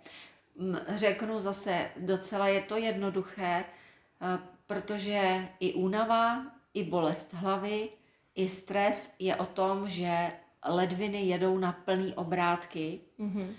Řeknu 0.88 1.40
zase, 1.40 1.90
docela 1.96 2.48
je 2.48 2.60
to 2.60 2.76
jednoduché, 2.76 3.64
eh, 3.64 4.38
protože 4.66 5.48
i 5.60 5.72
únava, 5.72 6.46
i 6.74 6.84
bolest 6.84 7.34
hlavy, 7.34 7.88
i 8.34 8.48
stres 8.48 9.14
je 9.18 9.36
o 9.36 9.46
tom, 9.46 9.88
že 9.88 10.32
ledviny 10.68 11.22
jedou 11.22 11.58
na 11.58 11.72
plný 11.72 12.14
obrátky. 12.14 13.00
Mm-hmm 13.20 13.54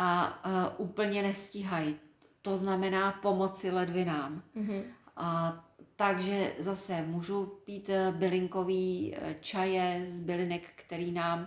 a 0.00 0.40
uh, 0.78 0.86
úplně 0.86 1.22
nestíhají. 1.22 1.96
To 2.42 2.56
znamená 2.56 3.12
pomoci 3.12 3.70
ledvinám. 3.70 4.42
Mm-hmm. 4.56 4.82
A, 5.16 5.64
takže 5.96 6.52
zase 6.58 7.02
můžu 7.02 7.46
pít 7.46 7.90
e, 7.90 8.12
bylinkový 8.12 9.14
e, 9.14 9.36
čaje 9.40 10.04
z 10.06 10.20
bylinek, 10.20 10.72
který 10.76 11.12
nám 11.12 11.40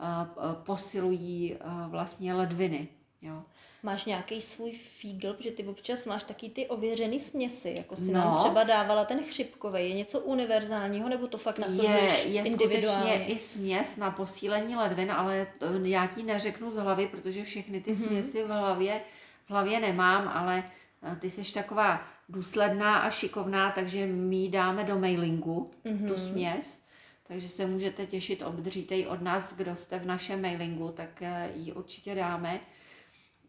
uh, 0.00 0.52
posilují 0.52 1.54
uh, 1.54 1.90
vlastně 1.90 2.34
ledviny. 2.34 2.88
Jo. 3.22 3.42
Máš 3.82 4.04
nějaký 4.04 4.40
svůj 4.40 4.72
fígl, 4.72 5.32
protože 5.32 5.50
ty 5.50 5.64
občas 5.64 6.04
máš 6.06 6.22
taky 6.22 6.50
ty 6.50 6.66
ověřený 6.66 7.20
směsi, 7.20 7.74
jako 7.76 7.96
si 7.96 8.12
no. 8.12 8.12
nám 8.12 8.38
třeba 8.38 8.64
dávala 8.64 9.04
ten 9.04 9.22
chřipkový. 9.22 9.88
Je 9.88 9.94
něco 9.94 10.20
univerzálního, 10.20 11.08
nebo 11.08 11.26
to 11.26 11.38
fakt 11.38 11.58
nasazuješ 11.58 12.24
Je, 12.24 12.30
je 12.30 12.50
skutečně 12.50 13.24
i 13.26 13.38
směs 13.38 13.96
na 13.96 14.10
posílení 14.10 14.76
ledvin, 14.76 15.12
ale 15.12 15.46
já 15.82 16.06
ti 16.06 16.22
neřeknu 16.22 16.70
z 16.70 16.76
hlavy, 16.76 17.06
protože 17.06 17.44
všechny 17.44 17.80
ty 17.80 17.92
mm-hmm. 17.92 18.06
směsi 18.06 18.42
v 18.42 18.46
hlavě, 18.46 19.00
v 19.46 19.50
hlavě 19.50 19.80
nemám, 19.80 20.28
ale 20.28 20.64
eh, 21.02 21.16
ty 21.16 21.30
jsi 21.30 21.54
taková 21.54 22.04
důsledná 22.28 22.98
a 22.98 23.10
šikovná, 23.10 23.70
takže 23.70 24.06
my 24.06 24.36
ji 24.36 24.48
dáme 24.48 24.84
do 24.84 24.98
mailingu, 24.98 25.70
mm-hmm. 25.84 26.08
tu 26.08 26.16
směs. 26.16 26.80
Takže 27.28 27.48
se 27.48 27.66
můžete 27.66 28.06
těšit, 28.06 28.42
obdržíte 28.42 28.94
ji 28.94 29.06
od 29.06 29.22
nás, 29.22 29.54
kdo 29.54 29.76
jste 29.76 29.98
v 29.98 30.06
našem 30.06 30.42
mailingu, 30.42 30.88
tak 30.88 31.22
eh, 31.22 31.50
ji 31.54 31.72
určitě 31.72 32.14
dáme. 32.14 32.60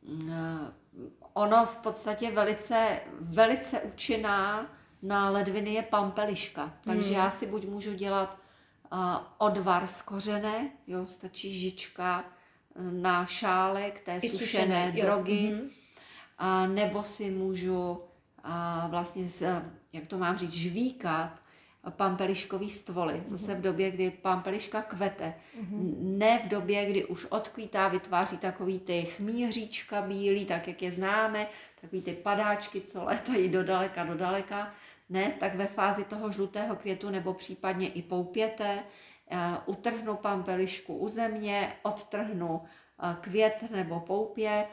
Eh, 0.08 0.74
ono 1.34 1.66
v 1.66 1.76
podstatě 1.76 2.32
velice, 2.32 3.02
velice 3.20 3.82
účinná 3.82 4.68
na 5.02 5.30
ledviny 5.30 5.74
je 5.74 5.84
pampeliška. 5.84 6.74
Takže 6.84 7.08
hmm. 7.08 7.16
já 7.16 7.32
si 7.32 7.48
buď 7.48 7.66
můžu 7.66 7.94
dělat 7.94 8.38
uh, 8.94 9.00
odvar 9.38 9.88
z 9.88 10.02
kořené, 10.02 10.70
jo, 10.88 11.08
stačí 11.08 11.60
žička 11.60 12.26
eh, 12.76 12.92
na 12.92 13.26
šálek 13.26 14.00
té 14.00 14.18
I 14.18 14.30
sušené, 14.30 14.38
sušené 14.38 14.92
drogy, 14.92 15.32
mm-hmm. 15.32 15.70
a 16.38 16.68
nebo 16.68 17.04
si 17.04 17.32
můžu 17.32 17.92
uh, 17.92 18.02
vlastně, 18.92 19.24
z, 19.24 19.64
jak 19.94 20.08
to 20.08 20.18
mám 20.18 20.38
říct, 20.38 20.54
žvíkat 20.54 21.40
pampeliškový 21.89 22.70
stvoly. 22.70 23.24
Zase 23.26 23.56
v 23.56 23.62
době, 23.62 23.91
kdy 23.91 24.12
pampeliška 24.12 24.82
kvete. 24.82 25.34
Mm-hmm. 25.60 26.17
Ne 26.17 26.41
v 26.46 26.48
době, 26.48 26.86
kdy 26.86 27.06
už 27.06 27.26
odkvítá, 27.26 27.88
vytváří 27.88 28.38
takový 28.38 28.80
ty 28.80 29.02
chmíříčka 29.02 30.02
bílý, 30.02 30.46
tak 30.46 30.67
jak 30.67 30.82
je 30.82 30.91
známe, 30.91 31.48
takový 31.82 32.02
ty 32.02 32.13
padáčky, 32.13 32.82
co 32.82 33.04
létají 33.04 33.50
do 33.50 33.63
daleka, 33.63 34.04
do 34.04 34.15
daleka. 34.15 34.74
Ne, 35.10 35.34
tak 35.39 35.56
ve 35.56 35.67
fázi 35.67 36.04
toho 36.04 36.32
žlutého 36.32 36.76
květu 36.76 37.10
nebo 37.10 37.34
případně 37.34 37.89
i 37.89 38.02
poupěte, 38.02 38.84
uh, 39.32 39.39
utrhnu 39.65 40.15
pampelišku 40.15 40.98
u 40.98 41.08
země, 41.08 41.74
odtrhnu 41.84 42.50
uh, 42.50 43.15
květ 43.15 43.63
nebo 43.72 44.00
poupě, 44.00 44.65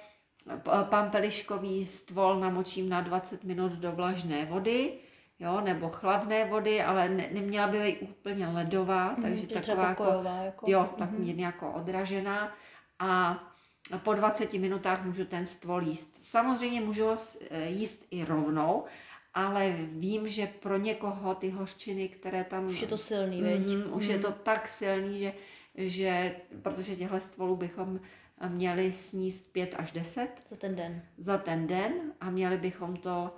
pampeliškový 0.88 1.86
stvol 1.86 2.40
namočím 2.40 2.88
na 2.88 3.00
20 3.00 3.44
minut 3.44 3.72
do 3.72 3.92
vlažné 3.92 4.44
vody, 4.44 4.98
jo, 5.40 5.60
nebo 5.60 5.88
chladné 5.88 6.44
vody, 6.44 6.82
ale 6.82 7.08
ne, 7.08 7.28
neměla 7.32 7.66
by 7.66 7.78
být 7.78 8.02
úplně 8.02 8.46
ledová, 8.46 9.08
mm, 9.08 9.22
takže 9.22 9.46
taková 9.46 9.88
jako, 9.88 10.04
jako, 10.44 10.70
jo, 10.70 10.88
tak 10.98 11.10
mm. 11.10 11.20
mírně 11.20 11.46
jako 11.46 11.72
odražená 11.72 12.54
a 12.98 13.44
po 13.96 14.14
20 14.14 14.52
minutách 14.52 15.04
můžu 15.04 15.24
ten 15.24 15.46
stvol 15.46 15.82
jíst. 15.82 16.18
Samozřejmě 16.20 16.80
můžu 16.80 17.04
eh, 17.50 17.68
jíst 17.68 18.06
i 18.10 18.24
rovnou, 18.24 18.84
ale 19.34 19.76
vím, 19.92 20.28
že 20.28 20.46
pro 20.46 20.78
někoho 20.78 21.34
ty 21.34 21.50
hořčiny, 21.50 22.08
které 22.08 22.44
tam... 22.44 22.66
Už 22.66 22.82
je 22.82 22.88
to 22.88 22.98
silný, 22.98 23.42
mm, 23.42 23.92
Už 23.92 24.06
mm. 24.06 24.10
je 24.10 24.18
to 24.18 24.32
tak 24.32 24.68
silný, 24.68 25.18
že, 25.18 25.32
že 25.74 26.36
protože 26.62 26.96
těchto 26.96 27.20
stvolů 27.20 27.56
bychom 27.56 28.00
měli 28.48 28.92
sníst 28.92 29.52
5 29.52 29.74
až 29.78 29.92
10. 29.92 30.42
Za 30.48 30.56
ten 30.56 30.76
den. 30.76 31.02
Za 31.18 31.38
ten 31.38 31.66
den 31.66 31.92
a 32.20 32.30
měli 32.30 32.58
bychom 32.58 32.96
to 32.96 33.34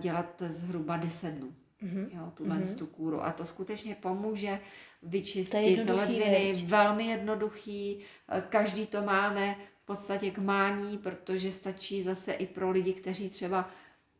dělat 0.00 0.42
zhruba 0.48 0.96
10 0.96 1.34
dnů. 1.34 1.52
Mm-hmm. 1.84 2.06
Jo, 2.12 2.32
tuhle 2.34 2.56
mm-hmm. 2.56 2.78
tu 2.78 2.86
kůru. 2.86 3.24
A 3.24 3.32
to 3.32 3.46
skutečně 3.46 3.94
pomůže 3.94 4.60
vyčistit 5.02 5.90
ledviny. 5.90 6.52
Věc. 6.52 6.70
Velmi 6.70 7.06
jednoduchý. 7.06 7.98
Eh, 8.28 8.42
každý 8.48 8.86
to 8.86 9.02
máme 9.02 9.56
v 9.82 9.86
podstatě 9.86 10.30
k 10.30 10.38
mání, 10.38 10.98
protože 10.98 11.52
stačí 11.52 12.02
zase 12.02 12.32
i 12.32 12.46
pro 12.46 12.70
lidi, 12.70 12.92
kteří 12.92 13.28
třeba 13.28 13.70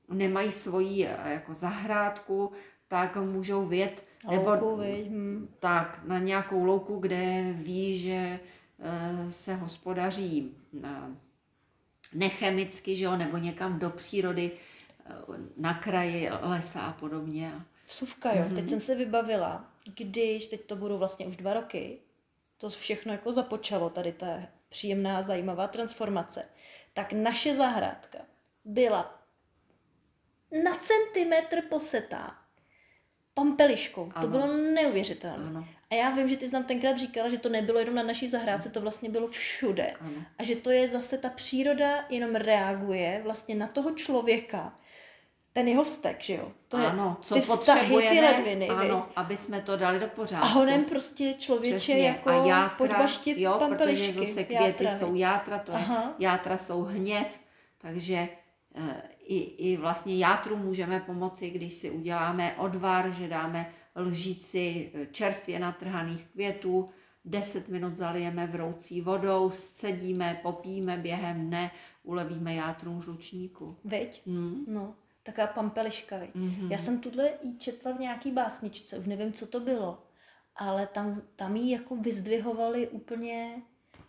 nemají 0.08 0.52
svoji 0.52 1.06
eh, 1.06 1.32
jako 1.32 1.54
zahrádku, 1.54 2.52
tak 2.88 3.16
můžou 3.16 3.66
vět 3.66 4.04
nebo 4.30 4.50
louku, 4.50 4.82
hm. 5.08 5.48
tak 5.58 6.00
na 6.04 6.18
nějakou 6.18 6.64
louku, 6.64 6.98
kde 6.98 7.52
ví, 7.52 7.98
že 7.98 8.40
se 9.28 9.54
hospodaří 9.54 10.56
nechemicky, 12.14 12.96
že 12.96 13.04
jo, 13.04 13.16
nebo 13.16 13.36
někam 13.36 13.78
do 13.78 13.90
přírody, 13.90 14.50
na 15.56 15.74
kraji 15.74 16.30
lesa 16.40 16.80
a 16.80 16.92
podobně. 16.92 17.52
Vsuvka, 17.84 18.32
jo. 18.32 18.42
Mm-hmm. 18.42 18.54
Teď 18.54 18.68
jsem 18.68 18.80
se 18.80 18.94
vybavila, 18.94 19.70
když, 19.94 20.48
teď 20.48 20.66
to 20.66 20.76
budou 20.76 20.98
vlastně 20.98 21.26
už 21.26 21.36
dva 21.36 21.54
roky, 21.54 21.98
to 22.58 22.70
všechno 22.70 23.12
jako 23.12 23.32
započalo, 23.32 23.90
tady 23.90 24.12
ta 24.12 24.26
příjemná, 24.68 25.22
zajímavá 25.22 25.68
transformace, 25.68 26.44
tak 26.94 27.12
naše 27.12 27.54
zahrádka 27.54 28.18
byla 28.64 29.22
na 30.64 30.74
centimetr 30.74 31.62
posetá 31.62 32.38
pampeliškou. 33.34 34.12
Ano. 34.14 34.26
To 34.26 34.30
bylo 34.30 34.46
neuvěřitelné. 34.56 35.46
Ano. 35.46 35.68
A 35.90 35.94
já 35.94 36.10
vím, 36.10 36.28
že 36.28 36.36
ty 36.36 36.48
jsi 36.48 36.54
nám 36.54 36.64
tenkrát 36.64 36.98
říkala, 36.98 37.28
že 37.28 37.38
to 37.38 37.48
nebylo 37.48 37.78
jenom 37.78 37.94
na 37.94 38.02
naší 38.02 38.28
zahrádce, 38.28 38.70
to 38.70 38.80
vlastně 38.80 39.08
bylo 39.10 39.26
všude. 39.26 39.92
Ano. 40.00 40.24
A 40.38 40.42
že 40.42 40.56
to 40.56 40.70
je 40.70 40.88
zase 40.88 41.18
ta 41.18 41.28
příroda 41.28 42.04
jenom 42.08 42.34
reaguje 42.34 43.20
vlastně 43.24 43.54
na 43.54 43.66
toho 43.66 43.90
člověka, 43.90 44.78
ten 45.54 45.68
jeho 45.68 45.84
vztek, 45.84 46.22
že 46.22 46.34
jo? 46.34 46.52
To 46.68 46.76
ano, 46.76 47.16
je, 47.18 47.24
co 47.24 47.34
ty 47.34 47.40
potřebujeme, 47.40 48.10
ty 48.10 48.20
ledviny, 48.20 48.68
ano, 48.68 49.08
aby 49.16 49.36
jsme 49.36 49.60
to 49.60 49.76
dali 49.76 49.98
do 50.00 50.08
pořádku. 50.08 50.46
A 50.46 50.48
honem 50.48 50.84
prostě 50.84 51.34
člověče 51.38 51.76
Přesně. 51.76 52.06
jako 52.06 52.28
a 52.28 52.46
játra, 52.46 52.76
podbaštit 52.76 53.38
jo, 53.38 53.60
protože 53.68 54.12
zase 54.12 54.44
květy 54.44 54.54
játra, 54.54 54.90
jsou 54.90 55.14
játra, 55.14 55.58
to 55.58 55.72
je, 55.72 55.84
játra 56.18 56.58
jsou 56.58 56.82
hněv, 56.82 57.40
takže 57.78 58.28
uh, 58.78 58.90
i, 59.24 59.38
i 59.38 59.76
vlastně 59.76 60.16
játru 60.16 60.56
můžeme 60.56 61.00
pomoci, 61.00 61.50
když 61.50 61.74
si 61.74 61.90
uděláme 61.90 62.54
odvar, 62.58 63.10
že 63.10 63.28
dáme 63.28 63.70
lžíci 63.96 64.92
čerstvě 65.12 65.58
natrhaných 65.58 66.24
květů, 66.24 66.90
10 67.24 67.68
minut 67.68 67.96
zalijeme 67.96 68.46
vroucí 68.46 69.00
vodou, 69.00 69.50
scedíme, 69.50 70.40
popíme 70.42 70.98
během 70.98 71.46
dne, 71.46 71.70
ulevíme 72.02 72.54
játrům 72.54 73.02
žlučníku. 73.02 73.76
Veď? 73.84 74.22
Hmm. 74.26 74.64
No, 74.68 74.94
taká 75.24 75.46
pampeliška. 75.46 76.18
Mm-hmm. 76.18 76.70
Já 76.70 76.78
jsem 76.78 77.00
tuhle 77.00 77.30
jí 77.42 77.58
četla 77.58 77.92
v 77.92 78.00
nějaký 78.00 78.30
básničce, 78.30 78.98
už 78.98 79.06
nevím, 79.06 79.32
co 79.32 79.46
to 79.46 79.60
bylo, 79.60 80.02
ale 80.56 80.86
tam, 80.86 81.22
tam 81.36 81.56
jí 81.56 81.70
jako 81.70 81.96
vyzdvihovali 81.96 82.88
úplně 82.88 83.62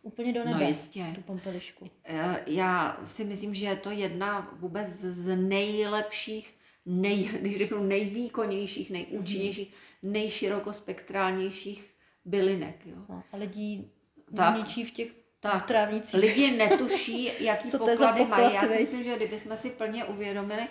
úplně 0.06 0.34
do 0.34 0.45
nebe, 0.45 0.60
no 0.60 0.67
jistě. 0.67 1.12
tu 1.15 1.21
pampelišku. 1.21 1.88
Eh, 2.04 2.43
já 2.47 2.99
si 3.04 3.25
myslím, 3.25 3.54
že 3.54 3.65
je 3.65 3.75
to 3.75 3.91
jedna 3.91 4.56
vůbec 4.60 4.88
z 4.89 5.36
nejlepších, 5.36 6.58
nej, 6.86 7.23
když 7.41 7.58
řeknu 7.58 7.84
nejvýkonnějších, 7.84 8.91
nejúčinnějších, 8.91 9.73
mm. 10.04 10.12
nejširokospektrálnějších 10.12 11.93
bylinek. 12.25 12.86
Jo. 12.86 12.95
No, 13.10 13.23
a 13.32 13.38
lidi 13.38 13.89
tak, 14.36 14.58
ničí 14.58 14.86
v 14.86 14.91
těch 14.91 15.12
tak, 15.39 15.67
trávnicích. 15.67 16.19
Lidi 16.19 16.51
netuší, 16.58 17.32
jaký 17.39 17.69
Co 17.69 17.78
poklady 17.78 18.25
mají. 18.25 18.54
Já 18.54 18.67
si 18.67 18.80
myslím, 18.80 19.04
že 19.04 19.15
kdybychom 19.15 19.58
si 19.58 19.69
plně 19.69 20.06
uvědomili 20.06 20.67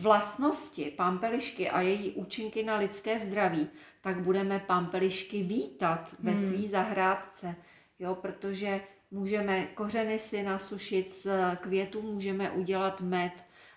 vlastnosti 0.00 0.92
pampelišky 0.96 1.70
a 1.70 1.80
její 1.80 2.10
účinky 2.10 2.62
na 2.62 2.76
lidské 2.76 3.18
zdraví, 3.18 3.68
tak 4.00 4.20
budeme 4.20 4.58
pampelišky 4.58 5.42
vítat 5.42 6.14
ve 6.18 6.32
hmm. 6.32 6.48
své 6.48 6.68
zahrádce 6.68 7.56
jo, 7.98 8.14
protože 8.14 8.80
můžeme 9.10 9.66
kořeny 9.66 10.18
si 10.18 10.42
nasušit 10.42 11.12
z 11.12 11.26
květů, 11.60 12.02
můžeme 12.02 12.50
udělat 12.50 13.00
med, 13.00 13.32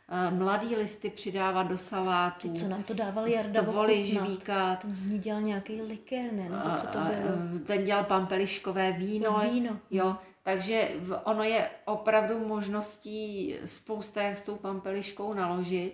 eh, 0.10 0.32
mladý 0.32 0.76
listy 0.76 1.10
přidávat 1.10 1.64
do 1.64 1.78
salátu. 1.78 2.50
Ty, 2.50 2.60
co 2.60 2.68
nám 2.68 2.84
to 2.84 2.94
dával 2.94 3.28
Jarda 3.28 3.62
Stvoli 3.62 4.04
žvíkat. 4.04 4.80
Ten 4.80 4.94
z 4.94 5.12
ní 5.12 5.20
dělal 5.20 5.42
nějaký 5.42 5.82
likér, 5.82 6.34
ne? 6.34 6.44
Nebo 6.44 6.78
co 6.78 6.88
to 6.88 7.00
bylo? 7.00 7.56
Eh, 7.56 7.60
ten 7.60 7.86
dělal 7.86 8.04
pampeliškové 8.04 8.92
víno. 8.92 9.42
Víno. 9.52 9.80
Jo, 9.92 10.16
takže 10.44 10.90
ono 11.24 11.44
je 11.44 11.70
opravdu 11.86 12.40
možností 12.40 13.56
spousta, 13.66 14.22
jak 14.22 14.38
s 14.38 14.42
tou 14.42 14.56
pampeliškou 14.56 15.34
naložit. 15.34 15.94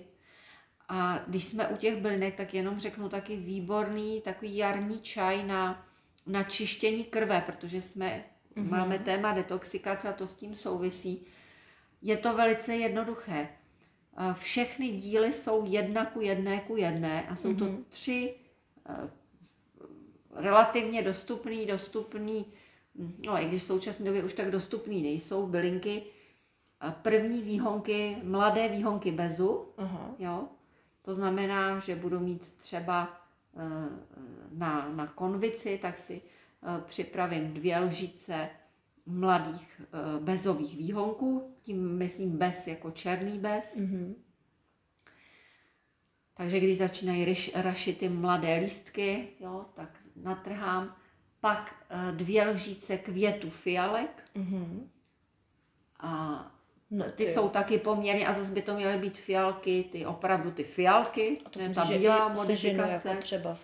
A 0.90 1.20
když 1.28 1.46
jsme 1.46 1.68
u 1.68 1.78
těch 1.78 2.02
bylinek, 2.02 2.36
tak 2.36 2.54
jenom 2.54 2.80
řeknu 2.80 3.10
taky 3.10 3.36
výborný 3.36 4.22
takový 4.22 4.58
jarní 4.58 5.00
čaj 5.00 5.44
na 5.44 5.88
na 6.28 6.44
čištění 6.44 7.04
krve, 7.04 7.44
protože 7.46 7.82
jsme, 7.82 8.24
mm-hmm. 8.56 8.70
máme 8.70 9.00
téma 9.00 9.34
detoxikace 9.34 10.10
a 10.10 10.14
to 10.14 10.28
s 10.28 10.36
tím 10.36 10.56
souvisí. 10.56 11.26
Je 12.02 12.18
to 12.18 12.36
velice 12.36 12.76
jednoduché. 12.76 13.50
Všechny 14.34 14.90
díly 14.90 15.34
jsou 15.34 15.66
jedna 15.66 16.06
ku 16.06 16.22
jedné 16.22 16.60
ku 16.60 16.76
jedné 16.76 17.28
a 17.28 17.36
jsou 17.36 17.52
mm-hmm. 17.52 17.60
to 17.60 17.66
mhm. 17.66 17.86
tři 17.90 18.36
relativně 20.34 21.02
dostupný, 21.02 21.66
dostupný, 21.66 22.46
no 23.28 23.42
i 23.42 23.46
když 23.46 23.62
v 23.62 23.66
současné 23.66 24.06
době 24.06 24.24
už 24.24 24.34
tak 24.34 24.52
dostupný 24.52 25.02
nejsou, 25.02 25.48
bylinky, 25.48 26.04
první 27.02 27.42
výhonky, 27.42 28.18
mladé 28.24 28.70
výhonky 28.70 29.12
bezu, 29.12 29.66
uh-huh. 29.78 30.16
jo, 30.20 30.48
to 31.02 31.16
znamená, 31.16 31.80
že 31.80 31.96
budu 31.96 32.20
mít 32.20 32.52
třeba 32.52 33.28
Eh, 33.58 33.90
na, 34.52 34.90
na 34.90 35.08
konvici, 35.08 35.80
tak 35.82 35.98
si 35.98 36.22
eh, 36.22 36.82
připravím 36.86 37.54
dvě 37.54 37.80
lžice 37.80 38.50
mladých 39.06 39.82
eh, 39.82 40.20
bezových 40.20 40.78
výhonků, 40.78 41.56
tím 41.62 41.98
myslím 41.98 42.38
bez 42.38 42.68
jako 42.68 42.92
černý 42.92 43.40
bez. 43.40 43.80
Mm-hmm. 43.80 44.16
Takže 46.34 46.60
když 46.60 46.78
začínají 46.78 47.36
rašit 47.56 47.98
ty 47.98 48.10
mladé 48.10 48.56
lístky, 48.56 49.28
jo, 49.40 49.66
tak 49.74 49.90
natrhám. 50.16 50.96
Pak 51.48 51.76
dvě 52.12 52.48
lžíce 52.48 52.98
květu 52.98 53.50
fialek. 53.50 54.24
Mm-hmm. 54.36 54.88
A 56.00 56.52
No, 56.92 57.06
ty, 57.06 57.12
ty 57.12 57.28
jsou 57.28 57.50
taky 57.50 57.78
poměrně, 57.78 58.28
a 58.28 58.34
zase 58.34 58.52
by 58.52 58.62
to 58.62 58.76
měly 58.76 58.98
být 58.98 59.18
fialky, 59.18 59.86
ty 59.92 60.06
opravdu 60.06 60.52
ty 60.52 60.64
fialky, 60.64 61.42
a 61.46 61.50
to 61.50 61.60
ta 61.76 61.86
bílá 61.86 62.28
modifikace. 62.28 63.10
Jako 63.10 63.22
třeba 63.22 63.58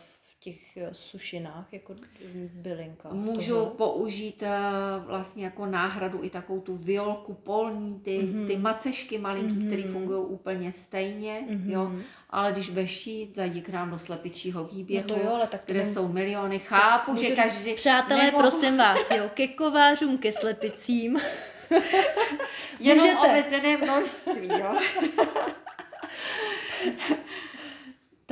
těch 0.43 0.77
eh, 0.77 0.89
sušinách, 0.91 1.73
jako 1.73 1.93
v 2.33 2.57
bylinkách. 2.57 3.11
Můžu 3.11 3.53
toho. 3.53 3.65
použít 3.65 4.43
eh, 4.43 4.49
vlastně 5.05 5.45
jako 5.45 5.65
náhradu 5.65 6.23
i 6.23 6.29
takovou 6.29 6.61
tu 6.61 6.75
violku 6.75 7.33
polní, 7.33 7.99
ty, 7.99 8.19
mm-hmm. 8.19 8.47
ty 8.47 8.57
macešky 8.57 9.17
malinký, 9.17 9.55
mm-hmm. 9.55 9.67
které 9.67 9.83
fungují 9.83 10.25
úplně 10.25 10.73
stejně, 10.73 11.45
mm-hmm. 11.49 11.69
jo. 11.71 11.91
Ale 12.29 12.51
když 12.51 12.71
štít, 12.85 13.35
zajdi 13.35 13.61
k 13.61 13.69
nám 13.69 13.91
do 13.91 13.99
slepičího 13.99 14.63
výběhu, 14.63 15.07
no 15.09 15.15
to 15.15 15.21
jo, 15.21 15.33
ale 15.33 15.47
tak 15.47 15.61
kde 15.65 15.85
jsou 15.85 16.07
miliony. 16.07 16.59
Chápu, 16.59 17.15
že 17.15 17.35
každý... 17.35 17.73
Přátelé, 17.73 18.23
nemohl... 18.23 18.49
prosím 18.49 18.77
vás, 18.83 19.11
jo, 19.11 19.29
ke 19.33 19.47
kovářům, 19.47 20.17
ke 20.17 20.31
slepicím. 20.31 21.19
Jenom 22.79 23.07
Můžete. 23.07 23.27
omezené 23.27 23.77
množství, 23.77 24.47
jo. 24.47 24.77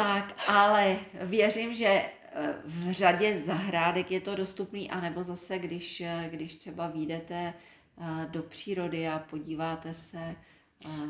tak, 0.04 0.36
ale 0.48 0.98
věřím, 1.22 1.74
že 1.74 1.86
eh, 1.86 2.56
v 2.66 2.92
řadě 2.92 3.42
zahrádek 3.42 4.12
je 4.12 4.22
to 4.22 4.36
dostupný, 4.36 4.92
anebo 4.92 5.24
zase, 5.24 5.60
když, 5.60 6.02
eh, 6.02 6.30
když 6.32 6.56
třeba 6.56 6.88
vyjdete 6.88 7.54
eh, 8.02 8.28
do 8.30 8.44
přírody 8.44 9.08
a 9.08 9.20
podíváte 9.20 9.94
se 9.94 10.36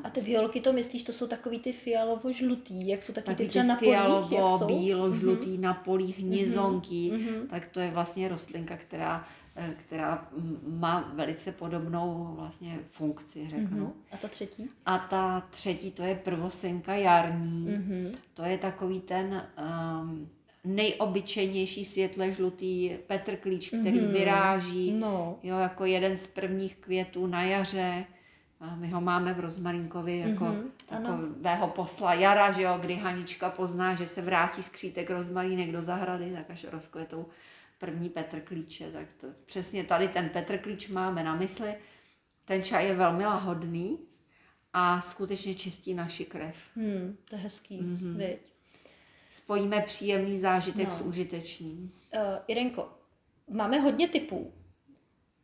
a 0.04 0.10
ty 0.10 0.22
violky 0.22 0.62
to 0.62 0.74
myslíš, 0.74 1.04
to 1.04 1.14
jsou 1.14 1.28
takový 1.28 1.60
ty 1.60 1.72
fialovo-žlutý, 1.72 2.88
jak 2.88 3.04
jsou 3.04 3.14
taky, 3.14 3.26
taky 3.26 3.44
ty 3.44 3.50
třeba 3.50 3.66
na 3.66 3.76
polích, 3.76 3.94
fialovo, 4.30 4.66
bílo, 4.66 5.14
žlutý 5.14 5.50
mm-hmm. 5.50 5.60
na 5.60 5.74
polích, 5.74 6.20
nizonky, 6.20 7.12
mm-hmm. 7.14 7.48
tak 7.50 7.68
to 7.68 7.80
je 7.80 7.92
vlastně 7.92 8.28
rostlinka, 8.28 8.78
která 8.78 9.28
která 9.78 10.28
má 10.68 11.12
velice 11.16 11.52
podobnou 11.52 12.34
vlastně 12.36 12.80
funkci, 12.90 13.50
řeknu. 13.50 13.86
Mm-hmm. 13.86 14.16
A 14.16 14.18
ta 14.18 14.28
třetí? 14.28 14.70
A 14.86 14.98
ta 14.98 15.48
třetí, 15.50 15.92
to 15.92 16.04
je 16.04 16.16
prvosenka 16.16 16.94
jarní. 16.94 17.68
Mm-hmm. 17.68 18.16
To 18.34 18.44
je 18.44 18.58
takový 18.58 19.00
ten 19.00 19.44
um, 20.02 20.30
nejobyčejnější 20.64 21.86
světle 21.86 22.32
žlutý 22.32 22.98
Petr 23.08 23.36
Klíč, 23.36 23.70
který 23.70 24.00
mm-hmm. 24.00 24.12
vyráží 24.12 24.92
no. 24.92 25.40
jo, 25.44 25.58
jako 25.58 25.86
jeden 25.86 26.18
z 26.18 26.28
prvních 26.28 26.76
květů 26.76 27.28
na 27.28 27.44
jaře. 27.44 28.06
A 28.60 28.76
my 28.76 28.90
ho 28.90 29.02
máme 29.02 29.34
v 29.34 29.40
Rozmarinkovi 29.40 30.20
jako 30.20 30.44
mm-hmm, 30.44 30.70
takového 30.86 31.68
posla 31.68 32.14
jara, 32.14 32.52
že 32.52 32.62
jo, 32.62 32.78
kdy 32.82 32.96
Hanička 32.96 33.50
pozná, 33.50 33.96
že 33.96 34.08
se 34.08 34.22
vrátí 34.22 34.64
skřítek 34.64 35.10
rozmarínek 35.10 35.72
do 35.72 35.82
zahrady, 35.82 36.32
tak 36.32 36.50
až 36.50 36.66
rozkvetou 36.72 37.26
první 37.82 38.10
Petr 38.10 38.40
Klíče, 38.42 38.92
tak 38.92 39.08
to, 39.18 39.28
přesně 39.46 39.84
tady 39.84 40.08
ten 40.08 40.30
Petr 40.30 40.58
Klíč 40.58 40.88
máme 40.88 41.24
na 41.24 41.36
mysli. 41.36 41.76
Ten 42.46 42.64
čaj 42.64 42.88
je 42.88 42.96
velmi 42.96 43.26
lahodný 43.26 44.00
a 44.74 45.02
skutečně 45.02 45.54
čistí 45.54 45.94
naši 45.94 46.26
krev. 46.26 46.58
Hmm, 46.76 47.18
to 47.30 47.36
je 47.36 47.42
hezký, 47.42 47.80
mm-hmm. 47.80 48.18
Viď? 48.18 48.40
Spojíme 49.30 49.82
příjemný 49.82 50.38
zážitek 50.38 50.86
no. 50.86 50.92
s 50.92 51.02
užitečným. 51.02 51.92
Uh, 52.16 52.22
Irenko, 52.48 52.90
máme 53.50 53.80
hodně 53.80 54.08
typů. 54.08 54.54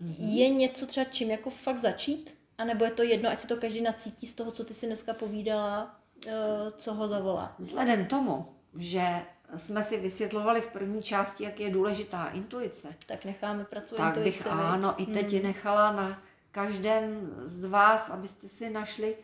Mm-hmm. 0.02 0.36
Je 0.36 0.50
něco 0.50 0.88
třeba 0.88 1.04
čím 1.04 1.32
jako 1.32 1.50
fakt 1.50 1.80
začít? 1.80 2.38
A 2.58 2.66
nebo 2.66 2.86
je 2.86 2.92
to 2.92 3.04
jedno, 3.04 3.30
ať 3.30 3.42
si 3.42 3.48
to 3.48 3.58
každý 3.58 3.82
nacítí 3.82 4.28
z 4.28 4.34
toho, 4.34 4.52
co 4.52 4.64
ty 4.64 4.74
si 4.74 4.86
dneska 4.86 5.14
povídala, 5.14 6.00
uh, 6.26 6.32
co 6.78 6.94
ho 6.94 7.08
zavolá? 7.08 7.56
Vzhledem 7.60 8.06
tomu, 8.06 8.46
že 8.78 9.22
jsme 9.56 9.84
si 9.84 10.00
vysvětlovali 10.00 10.62
v 10.62 10.68
první 10.68 11.04
části, 11.04 11.44
jak 11.44 11.60
je 11.60 11.70
důležitá 11.70 12.28
intuice. 12.28 12.96
Tak 13.06 13.26
necháme 13.26 13.66
pracovat 13.66 14.14
Tak 14.14 14.24
bych 14.24 14.48
ano, 14.48 14.94
i 14.98 15.06
teď 15.06 15.34
hmm. 15.34 15.44
nechala 15.44 15.92
na 15.92 16.22
každém 16.52 17.32
z 17.44 17.66
vás, 17.66 18.10
abyste 18.10 18.48
si 18.48 18.70
našli 18.70 19.16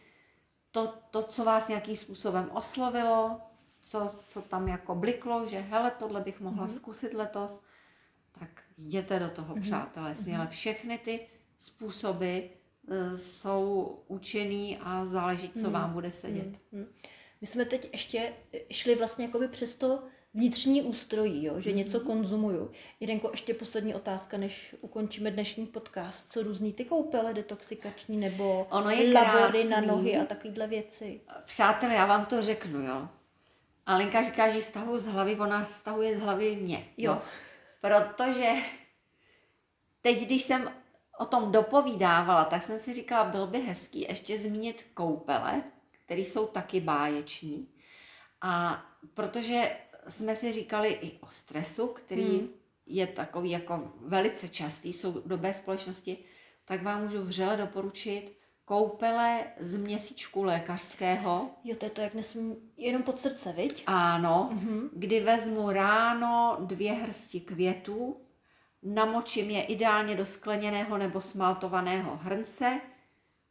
to, 0.71 0.93
to, 1.11 1.23
co 1.23 1.43
vás 1.43 1.67
nějakým 1.67 1.95
způsobem 1.95 2.49
oslovilo, 2.53 3.41
co, 3.81 4.19
co 4.27 4.41
tam 4.41 4.67
jako 4.67 4.95
bliklo, 4.95 5.45
že 5.47 5.59
hele, 5.59 5.91
tohle 5.91 6.21
bych 6.21 6.39
mohla 6.39 6.63
hmm. 6.63 6.75
zkusit 6.75 7.13
letos, 7.13 7.61
tak 8.39 8.49
jděte 8.77 9.19
do 9.19 9.29
toho, 9.29 9.53
hmm. 9.53 9.61
přátelé, 9.61 10.15
směle. 10.15 10.43
Hmm. 10.43 10.51
Všechny 10.51 10.97
ty 10.97 11.27
způsoby 11.57 12.39
uh, 12.39 13.17
jsou 13.17 13.99
účinný 14.07 14.77
a 14.77 15.05
záleží, 15.05 15.49
co 15.49 15.63
hmm. 15.63 15.73
vám 15.73 15.93
bude 15.93 16.11
sedět. 16.11 16.59
Hmm. 16.71 16.85
My 17.41 17.47
jsme 17.47 17.65
teď 17.65 17.89
ještě 17.91 18.33
šli 18.71 18.95
vlastně 18.95 19.25
jakoby 19.25 19.47
přes 19.47 19.75
to 19.75 20.03
vnitřní 20.33 20.81
ústrojí, 20.81 21.45
jo, 21.45 21.61
že 21.61 21.69
mm-hmm. 21.69 21.75
něco 21.75 21.99
konzumuju. 21.99 22.71
Jirenko, 22.99 23.29
ještě 23.31 23.53
poslední 23.53 23.95
otázka, 23.95 24.37
než 24.37 24.75
ukončíme 24.81 25.31
dnešní 25.31 25.65
podcast. 25.65 26.31
Co 26.31 26.43
různý 26.43 26.73
ty 26.73 26.85
koupele 26.85 27.33
detoxikační 27.33 28.17
nebo 28.17 28.67
ono 28.69 28.89
je 28.89 29.11
krásný. 29.11 29.69
na 29.69 29.81
nohy 29.81 30.17
a 30.17 30.25
takovéhle 30.25 30.67
věci? 30.67 31.21
Přátelé, 31.45 31.93
já 31.93 32.05
vám 32.05 32.25
to 32.25 32.41
řeknu, 32.41 32.81
jo. 32.81 33.07
Alenka 33.85 34.21
říká, 34.21 34.49
že 34.49 34.61
stahu 34.61 34.99
z 34.99 35.05
hlavy, 35.05 35.35
ona 35.35 35.65
stahuje 35.65 36.17
z 36.17 36.19
hlavy 36.19 36.55
mě. 36.55 36.77
Jo. 36.77 37.11
jo. 37.11 37.21
Protože 37.81 38.51
teď, 40.01 40.25
když 40.25 40.43
jsem 40.43 40.71
o 41.19 41.25
tom 41.25 41.51
dopovídávala, 41.51 42.45
tak 42.45 42.63
jsem 42.63 42.79
si 42.79 42.93
říkala, 42.93 43.23
bylo 43.23 43.47
by 43.47 43.59
hezký 43.59 44.01
ještě 44.01 44.37
zmínit 44.37 44.85
koupele, 44.93 45.63
které 46.05 46.21
jsou 46.21 46.47
taky 46.47 46.79
báječní. 46.79 47.67
A 48.41 48.83
protože 49.13 49.77
jsme 50.07 50.35
si 50.35 50.51
říkali 50.51 50.89
i 51.01 51.19
o 51.19 51.27
stresu, 51.27 51.87
který 51.87 52.37
hmm. 52.37 52.49
je 52.85 53.07
takový 53.07 53.51
jako 53.51 53.93
velice 54.01 54.49
častý 54.49 54.91
v 54.91 54.95
soudobé 54.95 55.53
společnosti, 55.53 56.17
tak 56.65 56.83
vám 56.83 57.03
můžu 57.03 57.21
vřele 57.21 57.57
doporučit 57.57 58.37
koupele 58.65 59.43
z 59.59 59.77
měsíčku 59.77 60.43
lékařského. 60.43 61.49
Jo, 61.63 61.75
to 61.75 61.85
je 61.85 61.89
to, 61.89 62.01
jak 62.01 62.13
nesmím 62.13 62.55
jenom 62.77 63.03
pod 63.03 63.19
srdce, 63.19 63.53
viď? 63.53 63.83
Ano, 63.87 64.49
mm-hmm. 64.53 64.89
kdy 64.93 65.19
vezmu 65.19 65.71
ráno 65.71 66.57
dvě 66.59 66.93
hrsti 66.93 67.39
květů, 67.39 68.15
namočím 68.83 69.49
je 69.49 69.63
ideálně 69.63 70.15
do 70.15 70.25
skleněného 70.25 70.97
nebo 70.97 71.21
smaltovaného 71.21 72.19
hrnce 72.21 72.81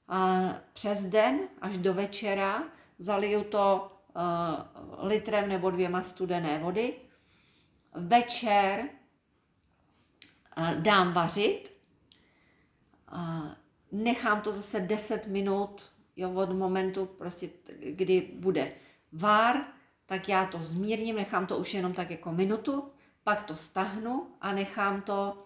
a 0.08 0.40
přes 0.72 1.04
den 1.04 1.38
až 1.60 1.78
do 1.78 1.94
večera 1.94 2.64
zaliju 2.98 3.44
to 3.44 3.92
litrem 4.98 5.48
nebo 5.48 5.70
dvěma 5.70 6.02
studené 6.02 6.58
vody. 6.58 6.94
Večer 7.94 8.88
uh, 10.58 10.74
dám 10.74 11.12
vařit, 11.12 11.72
uh, 13.12 13.48
nechám 13.92 14.40
to 14.40 14.52
zase 14.52 14.80
10 14.80 15.26
minut 15.26 15.90
jo, 16.16 16.32
od 16.34 16.52
momentu, 16.52 17.06
prostě, 17.06 17.50
kdy 17.90 18.30
bude 18.34 18.72
vár, 19.12 19.56
tak 20.06 20.28
já 20.28 20.46
to 20.46 20.58
zmírním, 20.58 21.16
nechám 21.16 21.46
to 21.46 21.58
už 21.58 21.74
jenom 21.74 21.94
tak 21.94 22.10
jako 22.10 22.32
minutu, 22.32 22.92
pak 23.24 23.42
to 23.42 23.56
stahnu 23.56 24.26
a 24.40 24.52
nechám 24.52 25.02
to 25.02 25.44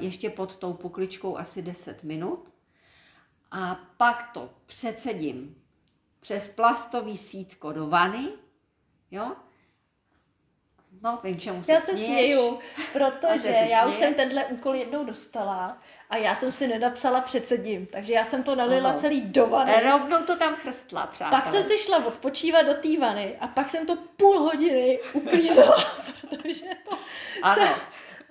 ještě 0.00 0.30
pod 0.30 0.56
tou 0.56 0.72
pukličkou 0.72 1.38
asi 1.38 1.62
10 1.62 2.02
minut. 2.02 2.52
A 3.50 3.80
pak 3.96 4.30
to 4.34 4.50
předsedím 4.66 5.59
přes 6.20 6.48
plastový 6.48 7.16
sítko 7.16 7.72
do 7.72 7.86
vany, 7.86 8.28
jo, 9.10 9.32
No, 11.02 11.18
vím, 11.24 11.38
čemu 11.38 11.62
se 11.62 11.72
Já 11.72 11.80
se 11.80 11.96
směju, 11.96 12.58
protože 12.92 13.48
já 13.70 13.86
už 13.86 13.96
jsem 13.96 14.14
tenhle 14.14 14.44
úkol 14.44 14.74
jednou 14.74 15.04
dostala 15.04 15.78
a 16.10 16.16
já 16.16 16.34
jsem 16.34 16.52
si 16.52 16.68
nenapsala 16.68 17.20
předsedím, 17.20 17.86
takže 17.86 18.12
já 18.12 18.24
jsem 18.24 18.42
to 18.42 18.54
nalila 18.56 18.90
Aha. 18.90 18.98
celý 18.98 19.20
do 19.20 19.46
vany. 19.46 19.72
Rovnou 19.82 20.22
to 20.22 20.36
tam 20.36 20.54
chrstla, 20.54 21.06
přátelé. 21.06 21.42
Pak 21.42 21.50
jsem 21.50 21.64
si 21.64 21.78
šla 21.78 22.06
odpočívat 22.06 22.66
do 22.66 22.74
té 22.74 23.00
vany 23.00 23.36
a 23.40 23.48
pak 23.48 23.70
jsem 23.70 23.86
to 23.86 23.96
půl 23.96 24.38
hodiny 24.38 25.00
uklízela, 25.12 25.76
protože 26.20 26.66
to 26.88 26.98
ano. 27.42 27.66
Se, 27.66 27.72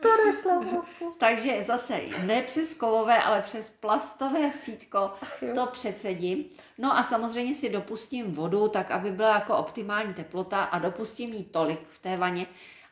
to 0.01 0.25
nešlo 0.25 0.61
prostě. 0.69 1.05
Takže 1.17 1.63
zase 1.63 2.01
ne 2.25 2.41
přes 2.41 2.73
kovové, 2.73 3.23
ale 3.23 3.41
přes 3.41 3.69
plastové 3.69 4.51
sítko 4.51 5.11
to 5.55 5.65
předsedím. 5.65 6.45
No 6.77 6.97
a 6.97 7.03
samozřejmě 7.03 7.55
si 7.55 7.69
dopustím 7.69 8.33
vodu, 8.33 8.67
tak 8.67 8.91
aby 8.91 9.11
byla 9.11 9.33
jako 9.33 9.57
optimální 9.57 10.13
teplota 10.13 10.63
a 10.63 10.79
dopustím 10.79 11.33
jí 11.33 11.43
tolik 11.43 11.87
v 11.87 11.99
té 11.99 12.17
vaně, 12.17 12.47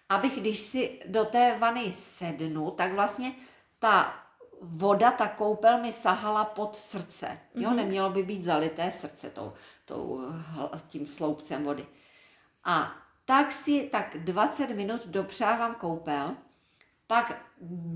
abych 0.10 0.40
když 0.40 0.60
si 0.60 1.00
do 1.06 1.26
té 1.26 1.56
vany 1.58 1.94
sednu, 1.94 2.72
tak 2.72 2.94
vlastně 2.94 3.32
ta 3.80 4.24
voda, 4.62 5.12
ta 5.12 5.28
koupel 5.28 5.82
mi 5.82 5.94
sahala 5.94 6.46
pod 6.46 6.76
srdce. 6.76 7.40
Jo, 7.56 7.70
mm-hmm. 7.70 7.76
nemělo 7.76 8.10
by 8.10 8.24
být 8.24 8.44
zalité 8.44 8.92
srdce 8.92 9.30
tou, 9.30 9.54
tou, 9.86 10.22
tím 10.88 11.08
sloupcem 11.08 11.64
vody. 11.64 11.86
A 12.64 12.96
tak 13.26 13.52
si 13.52 13.90
tak 13.92 14.18
20 14.18 14.70
minut 14.70 15.08
dopřávám 15.08 15.76
koupel, 15.76 16.36
pak 17.08 17.46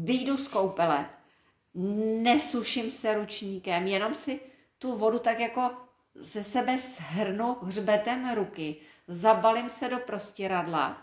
vyjdu 0.04 0.38
z 0.38 0.48
koupele, 0.48 1.10
nesuším 2.22 2.92
se 2.92 3.14
ručníkem, 3.14 3.88
jenom 3.88 4.16
si 4.16 4.40
tu 4.80 4.98
vodu 4.98 5.20
tak 5.20 5.40
jako 5.40 5.72
ze 6.16 6.44
sebe 6.44 6.78
shrnu 6.78 7.58
hřbetem 7.62 8.32
ruky, 8.36 8.76
zabalím 9.08 9.70
se 9.70 9.90
do 9.90 10.00
prostěradla 10.00 11.02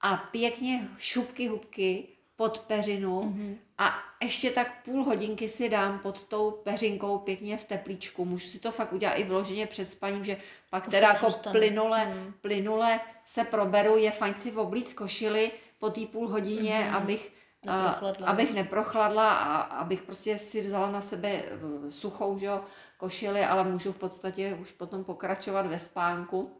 a 0.00 0.16
pěkně 0.16 0.88
šupky 0.98 1.48
hubky 1.48 2.08
pod 2.36 2.58
peřinu 2.58 3.20
mm-hmm. 3.20 3.56
a 3.78 3.94
ještě 4.22 4.50
tak 4.50 4.84
půl 4.84 5.04
hodinky 5.04 5.48
si 5.48 5.68
dám 5.68 5.98
pod 5.98 6.22
tou 6.22 6.50
peřinkou 6.50 7.18
pěkně 7.18 7.56
v 7.56 7.64
teplíčku. 7.64 8.24
Můžu 8.24 8.48
si 8.48 8.58
to 8.58 8.70
fakt 8.70 8.92
udělat 8.92 9.14
i 9.14 9.24
vloženě 9.24 9.66
před 9.66 9.90
spaním, 9.90 10.24
že 10.24 10.36
pak 10.70 10.88
teda 10.88 11.08
jako 11.08 11.30
plynule, 11.50 12.06
mm. 12.06 12.34
plynule 12.40 13.00
se 13.24 13.44
proberu. 13.44 13.96
Je 13.96 14.10
fajn 14.10 14.34
si 14.34 14.52
oblíc 14.52 14.92
košily 14.92 15.50
po 15.80 15.90
té 15.90 16.06
půl 16.06 16.28
hodině, 16.28 16.72
mm-hmm. 16.72 16.96
abych 16.96 17.32
Neprochladla. 17.64 18.26
abych 18.26 18.54
neprochladla 18.54 19.34
a 19.34 19.56
abych 19.56 20.02
prostě 20.02 20.38
si 20.38 20.60
vzala 20.60 20.90
na 20.90 21.00
sebe 21.00 21.28
eh, 21.28 21.90
suchou 21.90 22.38
že, 22.38 22.50
košili, 22.96 23.44
ale 23.44 23.64
můžu 23.64 23.92
v 23.92 23.96
podstatě 23.98 24.58
už 24.60 24.72
potom 24.72 25.04
pokračovat 25.04 25.66
ve 25.66 25.78
spánku. 25.78 26.56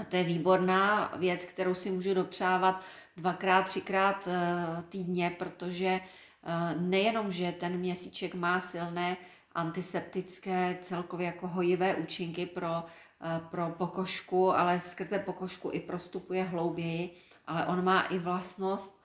A 0.00 0.04
to 0.04 0.16
je 0.16 0.24
výborná 0.24 1.12
věc, 1.16 1.44
kterou 1.44 1.74
si 1.74 1.90
můžu 1.90 2.14
dopřávat 2.14 2.82
dvakrát, 3.16 3.62
třikrát 3.62 4.28
eh, 4.28 4.82
týdně, 4.88 5.30
protože 5.38 5.86
eh, 5.86 6.74
nejenom, 6.78 7.30
že 7.30 7.52
ten 7.52 7.76
měsíček 7.76 8.34
má 8.34 8.60
silné 8.60 9.16
antiseptické, 9.52 10.78
celkově 10.80 11.26
jako 11.26 11.48
hojivé 11.48 11.94
účinky 11.94 12.46
pro, 12.46 12.84
pro 13.50 13.70
pokožku, 13.70 14.50
ale 14.50 14.80
skrze 14.80 15.18
pokožku 15.18 15.70
i 15.72 15.80
prostupuje 15.80 16.44
hlouběji, 16.44 17.16
ale 17.50 17.66
on 17.66 17.84
má 17.84 18.00
i 18.00 18.18
vlastnost 18.18 19.00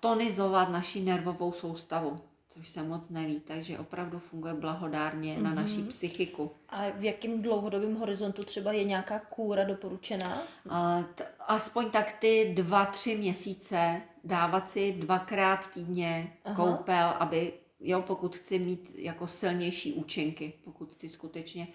tonizovat 0.00 0.68
naši 0.68 1.00
nervovou 1.00 1.52
soustavu, 1.52 2.20
což 2.48 2.68
se 2.68 2.82
moc 2.82 3.08
neví, 3.08 3.40
takže 3.40 3.78
opravdu 3.78 4.18
funguje 4.18 4.54
blahodárně 4.54 5.36
mm-hmm. 5.36 5.42
na 5.42 5.54
naší 5.54 5.78
mhm. 5.78 5.88
psychiku. 5.88 6.50
A 6.68 6.90
v 6.90 7.04
jakém 7.04 7.42
dlouhodobém 7.42 7.94
horizontu 7.94 8.42
třeba 8.42 8.72
je 8.72 8.84
nějaká 8.84 9.18
kůra 9.18 9.64
doporučená? 9.64 10.42
A 10.68 11.02
t- 11.14 11.26
aspoň 11.48 11.90
tak 11.90 12.12
ty 12.12 12.52
dva, 12.56 12.86
tři 12.86 13.16
měsíce 13.16 14.02
dávat 14.24 14.70
si 14.70 14.92
dvakrát 14.92 15.70
týdně 15.70 16.32
Aha. 16.44 16.56
koupel, 16.56 17.14
aby, 17.18 17.52
jo, 17.80 18.02
pokud 18.02 18.36
chci 18.36 18.58
mít 18.58 18.92
jako 18.94 19.26
silnější 19.26 19.92
účinky, 19.92 20.52
pokud 20.64 20.92
chci 20.92 21.08
skutečně 21.08 21.68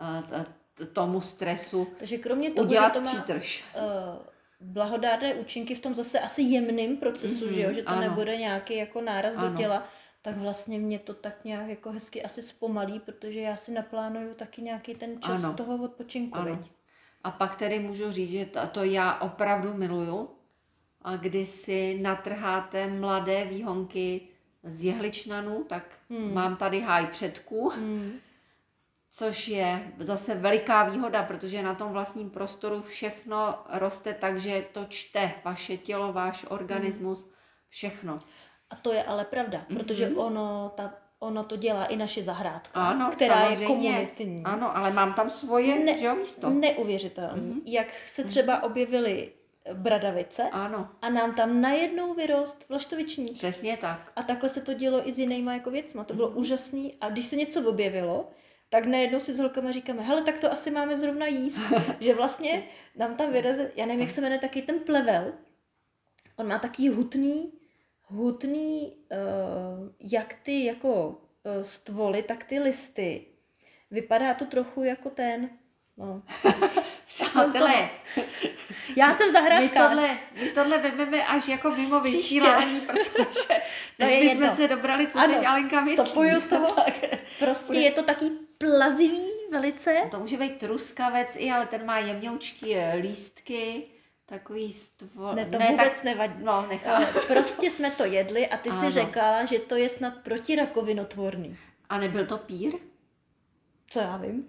uh, 0.00 0.86
tomu 0.92 1.20
stresu 1.20 1.86
Takže 1.98 2.18
kromě 2.18 2.50
toho, 2.50 2.66
udělat 2.66 2.94
že 2.94 3.00
to 3.00 3.06
má, 3.06 3.12
přítrž. 3.12 3.64
Uh, 3.76 4.33
blahodárné 4.64 5.34
účinky 5.34 5.74
v 5.74 5.80
tom 5.80 5.94
zase 5.94 6.20
asi 6.20 6.42
jemným 6.42 6.96
procesu, 6.96 7.46
mm-hmm, 7.46 7.54
že 7.54 7.62
jo, 7.62 7.72
že 7.72 7.82
to 7.82 7.88
ano. 7.88 8.00
nebude 8.00 8.36
nějaký 8.36 8.76
jako 8.76 9.00
náraz 9.00 9.36
ano. 9.36 9.48
do 9.48 9.56
těla, 9.56 9.88
tak 10.22 10.36
vlastně 10.36 10.78
mě 10.78 10.98
to 10.98 11.14
tak 11.14 11.44
nějak 11.44 11.68
jako 11.68 11.92
hezky 11.92 12.22
asi 12.22 12.42
zpomalí, 12.42 13.00
protože 13.00 13.40
já 13.40 13.56
si 13.56 13.72
naplánuju 13.72 14.34
taky 14.34 14.62
nějaký 14.62 14.94
ten 14.94 15.20
čas 15.20 15.44
ano. 15.44 15.54
toho 15.54 15.84
odpočinku. 15.84 16.38
Ano. 16.38 16.64
A 17.24 17.30
pak 17.30 17.56
tedy 17.56 17.78
můžu 17.78 18.12
říct, 18.12 18.30
že 18.30 18.46
to, 18.46 18.60
to 18.66 18.84
já 18.84 19.20
opravdu 19.20 19.74
miluju, 19.74 20.28
a 21.02 21.16
když 21.16 21.48
si 21.48 21.98
natrháte 22.02 22.86
mladé 22.86 23.44
výhonky 23.44 24.20
z 24.62 24.84
jehličnanů, 24.84 25.64
tak 25.68 25.98
hmm. 26.10 26.34
mám 26.34 26.56
tady 26.56 26.80
háj 26.80 27.06
předků, 27.06 27.68
hmm 27.68 28.12
což 29.16 29.48
je 29.48 29.92
zase 29.98 30.34
veliká 30.34 30.84
výhoda, 30.84 31.22
protože 31.22 31.62
na 31.62 31.74
tom 31.74 31.92
vlastním 31.92 32.30
prostoru 32.30 32.82
všechno 32.82 33.58
roste 33.72 34.14
tak, 34.14 34.40
že 34.40 34.64
to 34.72 34.84
čte 34.88 35.32
vaše 35.44 35.76
tělo, 35.76 36.12
váš 36.12 36.46
organismus, 36.48 37.30
všechno. 37.68 38.18
A 38.70 38.76
to 38.76 38.92
je 38.92 39.04
ale 39.04 39.24
pravda, 39.24 39.58
mm-hmm. 39.58 39.76
protože 39.76 40.08
ono, 40.08 40.72
ta, 40.74 40.94
ono 41.18 41.44
to 41.44 41.56
dělá 41.56 41.84
i 41.84 41.96
naše 41.96 42.22
zahrádka, 42.22 42.86
ano, 42.86 43.10
která 43.12 43.42
samozřejmě. 43.42 43.64
je 43.64 43.66
komunitní. 43.66 44.42
Ano, 44.44 44.76
ale 44.76 44.92
mám 44.92 45.14
tam 45.14 45.30
svoje 45.30 45.78
ne, 45.78 45.98
že, 45.98 46.14
místo. 46.14 46.50
Neuvěřitelné. 46.50 47.42
Mm-hmm. 47.42 47.62
Jak 47.64 47.92
se 47.92 48.24
třeba 48.24 48.62
objevily 48.62 49.32
bradavice 49.72 50.42
ano. 50.52 50.88
a 51.02 51.10
nám 51.10 51.34
tam 51.34 51.60
najednou 51.60 52.14
vyrost 52.14 52.64
vlaštoviční. 52.68 53.32
Přesně 53.32 53.76
tak. 53.76 54.12
A 54.16 54.22
takhle 54.22 54.48
se 54.48 54.60
to 54.60 54.74
dělo 54.74 55.08
i 55.08 55.12
s 55.12 55.18
jinýma 55.18 55.52
jako 55.52 55.70
věcma. 55.70 56.04
To 56.04 56.14
bylo 56.14 56.30
mm-hmm. 56.30 56.38
úžasný. 56.38 56.94
A 57.00 57.08
když 57.08 57.26
se 57.26 57.36
něco 57.36 57.68
objevilo, 57.68 58.30
tak 58.74 58.86
najednou 58.86 59.20
si 59.20 59.34
s 59.34 59.38
holkama 59.38 59.72
říkáme, 59.72 60.02
hele, 60.02 60.22
tak 60.22 60.38
to 60.38 60.52
asi 60.52 60.70
máme 60.70 60.98
zrovna 60.98 61.26
jíst. 61.26 61.72
že 62.00 62.14
vlastně 62.14 62.64
nám 62.96 63.16
tam 63.16 63.32
vyrazil, 63.32 63.66
já 63.76 63.86
nevím, 63.86 64.00
jak 64.00 64.10
se 64.10 64.20
jmenuje 64.20 64.38
taky 64.38 64.62
ten 64.62 64.80
plevel, 64.80 65.32
on 66.36 66.48
má 66.48 66.58
taký 66.58 66.88
hutný, 66.88 67.52
hutný, 68.02 68.92
uh, 68.92 69.88
jak 70.00 70.34
ty 70.42 70.64
jako 70.64 71.08
uh, 71.08 71.62
stvoly, 71.62 72.22
tak 72.22 72.44
ty 72.44 72.58
listy. 72.58 73.26
Vypadá 73.90 74.34
to 74.34 74.46
trochu 74.46 74.82
jako 74.82 75.10
ten, 75.10 75.50
no. 75.96 76.22
Přátelé, 77.06 77.90
já 78.96 79.14
jsem 79.14 79.32
zahrádkář. 79.32 79.90
My 79.90 79.96
tohle, 79.96 80.18
my 80.42 80.48
tohle 80.48 80.78
vezmeme 80.78 81.26
až 81.26 81.48
jako 81.48 81.70
mimo 81.70 82.00
vysílání, 82.00 82.80
protože 82.80 83.62
než 83.98 84.10
my 84.10 84.30
jsme 84.30 84.50
se 84.50 84.68
dobrali, 84.68 85.06
co 85.06 85.18
ano, 85.18 85.34
teď 85.34 85.46
Alenka 85.46 85.80
myslí. 85.80 86.30
toho. 86.48 86.66
tak, 86.66 86.94
prostě 87.38 87.66
bude... 87.66 87.80
je 87.80 87.90
to 87.90 88.02
taký 88.02 88.30
plazivý 88.58 89.28
velice. 89.50 89.94
To 90.10 90.18
může 90.18 90.36
být 90.36 90.58
truskavec 90.58 91.36
i, 91.38 91.50
ale 91.50 91.66
ten 91.66 91.86
má 91.86 91.98
jemňoučky 91.98 92.76
eh, 92.76 92.94
lístky, 92.94 93.82
takový 94.26 94.72
stvo... 94.72 95.34
Ne, 95.34 95.44
to 95.44 95.58
ne, 95.58 95.70
vůbec 95.70 95.92
tak... 95.92 96.04
nevadí. 96.04 96.38
No, 96.42 96.66
nechám. 96.66 97.02
Eh, 97.02 97.20
prostě 97.26 97.70
jsme 97.70 97.90
to 97.90 98.04
jedli 98.04 98.48
a 98.48 98.56
ty 98.56 98.70
ano. 98.70 98.80
si 98.80 98.92
řekla, 98.92 99.44
že 99.44 99.58
to 99.58 99.76
je 99.76 99.88
snad 99.88 100.14
protirakovinotvorný. 100.22 101.56
A 101.88 101.98
nebyl 101.98 102.26
to 102.26 102.38
pír? 102.38 102.72
Co 103.90 104.00
já 104.00 104.16
vím. 104.16 104.48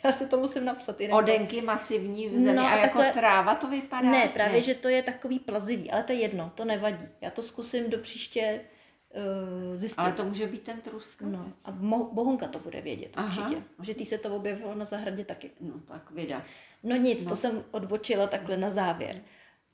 Já 0.04 0.12
si 0.12 0.26
to 0.26 0.36
musím 0.38 0.64
napsat. 0.64 1.00
Jinak. 1.00 1.16
Odenky 1.18 1.62
masivní 1.62 2.28
v 2.28 2.32
zemi 2.38 2.52
No 2.56 2.62
a 2.66 2.70
jako 2.76 2.82
takhle- 2.82 3.12
tráva 3.12 3.54
to 3.54 3.68
vypadá? 3.68 4.10
Ne, 4.10 4.28
právě, 4.28 4.54
ne. 4.56 4.62
že 4.62 4.74
to 4.74 4.88
je 4.88 5.02
takový 5.02 5.38
plazivý, 5.38 5.90
ale 5.90 6.02
to 6.02 6.12
je 6.12 6.18
jedno, 6.18 6.52
to 6.54 6.64
nevadí. 6.64 7.06
Já 7.20 7.30
to 7.30 7.42
zkusím 7.42 7.90
do 7.90 7.98
příště 7.98 8.60
uh, 9.70 9.76
zjistit. 9.76 9.98
Ale 9.98 10.12
to 10.12 10.24
může 10.24 10.46
být 10.46 10.62
ten 10.62 10.80
truskavec. 10.80 11.34
No, 11.34 11.52
a 11.64 11.70
Mo- 11.70 12.12
Bohunka 12.12 12.48
to 12.48 12.58
bude 12.58 12.80
vědět 12.80 13.10
Aha. 13.14 13.42
určitě, 13.46 13.62
že 13.82 13.94
tý 13.94 14.04
se 14.04 14.18
to 14.18 14.36
objevilo 14.36 14.74
na 14.74 14.84
zahradě 14.84 15.24
taky. 15.24 15.50
no 15.60 15.74
tak 15.88 16.10
vida. 16.10 16.42
No 16.82 16.96
nic, 16.96 17.24
no. 17.24 17.28
to 17.30 17.36
jsem 17.36 17.64
odbočila 17.70 18.26
takhle 18.26 18.56
na 18.56 18.70
závěr. 18.70 19.22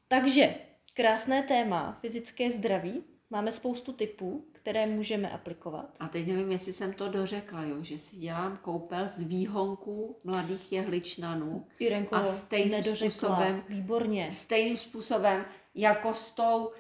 Takže, 0.09 0.55
krásné 0.95 1.43
téma, 1.43 1.99
fyzické 2.01 2.51
zdraví. 2.51 3.05
Máme 3.31 3.53
spoustu 3.53 3.93
typů, 3.93 4.45
které 4.53 4.87
můžeme 4.87 5.31
aplikovat. 5.31 5.97
A 6.01 6.09
teď 6.09 6.27
nevím, 6.27 6.51
jestli 6.53 6.73
jsem 6.73 6.93
to 6.93 7.09
dořekla, 7.09 7.65
jo, 7.65 7.77
že 7.81 7.99
si 7.99 8.17
dělám 8.17 8.57
koupel 8.63 9.09
z 9.09 9.23
výhonků 9.23 10.17
mladých 10.25 10.73
jehličnanů 10.73 11.67
Jirenko, 11.79 12.15
a 12.15 12.25
stejným 12.25 12.71
nedořekla. 12.73 13.11
způsobem, 13.11 13.65
Výborně. 13.69 14.33
stejným 14.33 14.77
způsobem 14.77 15.45
jako 15.75 16.15
s, 16.15 16.31
tou, 16.31 16.71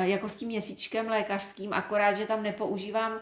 jako 0.00 0.28
s 0.28 0.36
tím 0.36 0.48
měsíčkem 0.48 1.08
lékařským, 1.08 1.72
akorát, 1.72 2.14
že 2.14 2.26
tam 2.26 2.42
nepoužívám 2.42 3.20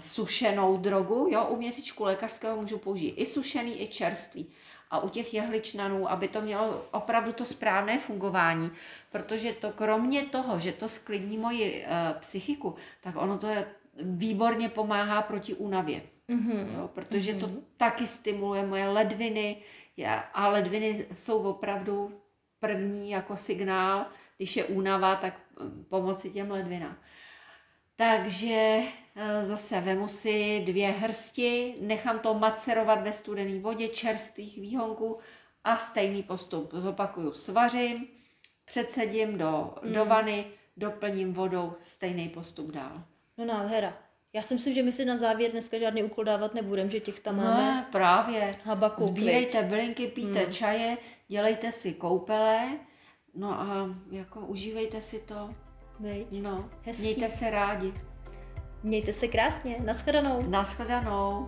sušenou 0.00 0.76
drogu, 0.76 1.28
jo, 1.30 1.46
u 1.48 1.56
měsíčku 1.56 2.04
lékařského 2.04 2.60
můžu 2.60 2.78
použít 2.78 3.08
i 3.16 3.26
sušený, 3.26 3.82
i 3.82 3.88
čerstvý. 3.88 4.46
A 4.90 4.98
u 4.98 5.08
těch 5.08 5.34
jehličnanů, 5.34 6.10
aby 6.10 6.28
to 6.28 6.40
mělo 6.40 6.86
opravdu 6.90 7.32
to 7.32 7.44
správné 7.44 7.98
fungování, 7.98 8.70
protože 9.12 9.52
to 9.52 9.72
kromě 9.72 10.22
toho, 10.22 10.60
že 10.60 10.72
to 10.72 10.88
sklidní 10.88 11.38
moji 11.38 11.84
uh, 11.84 12.18
psychiku, 12.18 12.74
tak 13.00 13.16
ono 13.16 13.38
to 13.38 13.46
je, 13.46 13.66
výborně 14.02 14.68
pomáhá 14.68 15.22
proti 15.22 15.54
únavě. 15.54 16.02
Mhm. 16.28 16.74
Jo, 16.78 16.90
protože 16.94 17.34
to 17.34 17.50
taky 17.76 18.06
stimuluje 18.06 18.66
moje 18.66 18.88
ledviny 18.88 19.56
já, 19.96 20.14
a 20.14 20.48
ledviny 20.48 21.06
jsou 21.12 21.42
opravdu 21.42 22.20
první 22.60 23.10
jako 23.10 23.36
signál, 23.36 24.06
když 24.36 24.56
je 24.56 24.64
únava, 24.64 25.16
tak 25.16 25.40
mm, 25.60 25.84
pomoci 25.88 26.30
těm 26.30 26.50
ledvinám. 26.50 26.96
Takže 27.96 28.82
eh, 28.82 29.05
zase 29.40 29.80
vemu 29.80 30.08
si 30.08 30.62
dvě 30.66 30.88
hrsti, 30.90 31.74
nechám 31.80 32.18
to 32.18 32.34
macerovat 32.34 33.02
ve 33.02 33.12
studené 33.12 33.60
vodě 33.60 33.88
čerstvých 33.88 34.58
výhonků 34.60 35.18
a 35.64 35.76
stejný 35.76 36.22
postup 36.22 36.70
zopakuju. 36.74 37.32
Svařím, 37.32 38.06
předsedím 38.64 39.38
do, 39.38 39.74
do 39.92 40.04
vany, 40.04 40.44
doplním 40.76 41.32
vodou, 41.32 41.72
stejný 41.80 42.28
postup 42.28 42.70
dál. 42.70 43.02
No 43.38 43.44
nádhera. 43.44 43.98
Já 44.32 44.42
si 44.42 44.54
myslím, 44.54 44.74
že 44.74 44.82
my 44.82 44.92
si 44.92 45.04
na 45.04 45.16
závěr 45.16 45.50
dneska 45.50 45.78
žádný 45.78 46.02
úkol 46.02 46.24
dávat 46.24 46.54
nebudeme, 46.54 46.90
že 46.90 47.00
těch 47.00 47.20
tam 47.20 47.36
máme 47.36 47.62
Ne, 47.62 47.86
právě. 47.92 48.54
habaku. 48.64 49.04
Sbírejte 49.06 49.62
bylinky, 49.62 50.06
pijte 50.06 50.38
hmm. 50.42 50.52
čaje, 50.52 50.98
dělejte 51.28 51.72
si 51.72 51.94
koupele, 51.94 52.78
no 53.34 53.60
a 53.60 53.88
jako 54.10 54.40
užívejte 54.40 55.00
si 55.02 55.18
to. 55.20 55.54
Viď? 56.00 56.26
No, 56.30 56.70
Hezký. 56.82 57.02
mějte 57.02 57.28
se 57.28 57.50
rádi. 57.50 57.92
Mějte 58.86 59.12
se 59.12 59.28
krásně. 59.28 59.76
Naschledanou. 59.84 60.50
Naschledanou. 60.50 61.46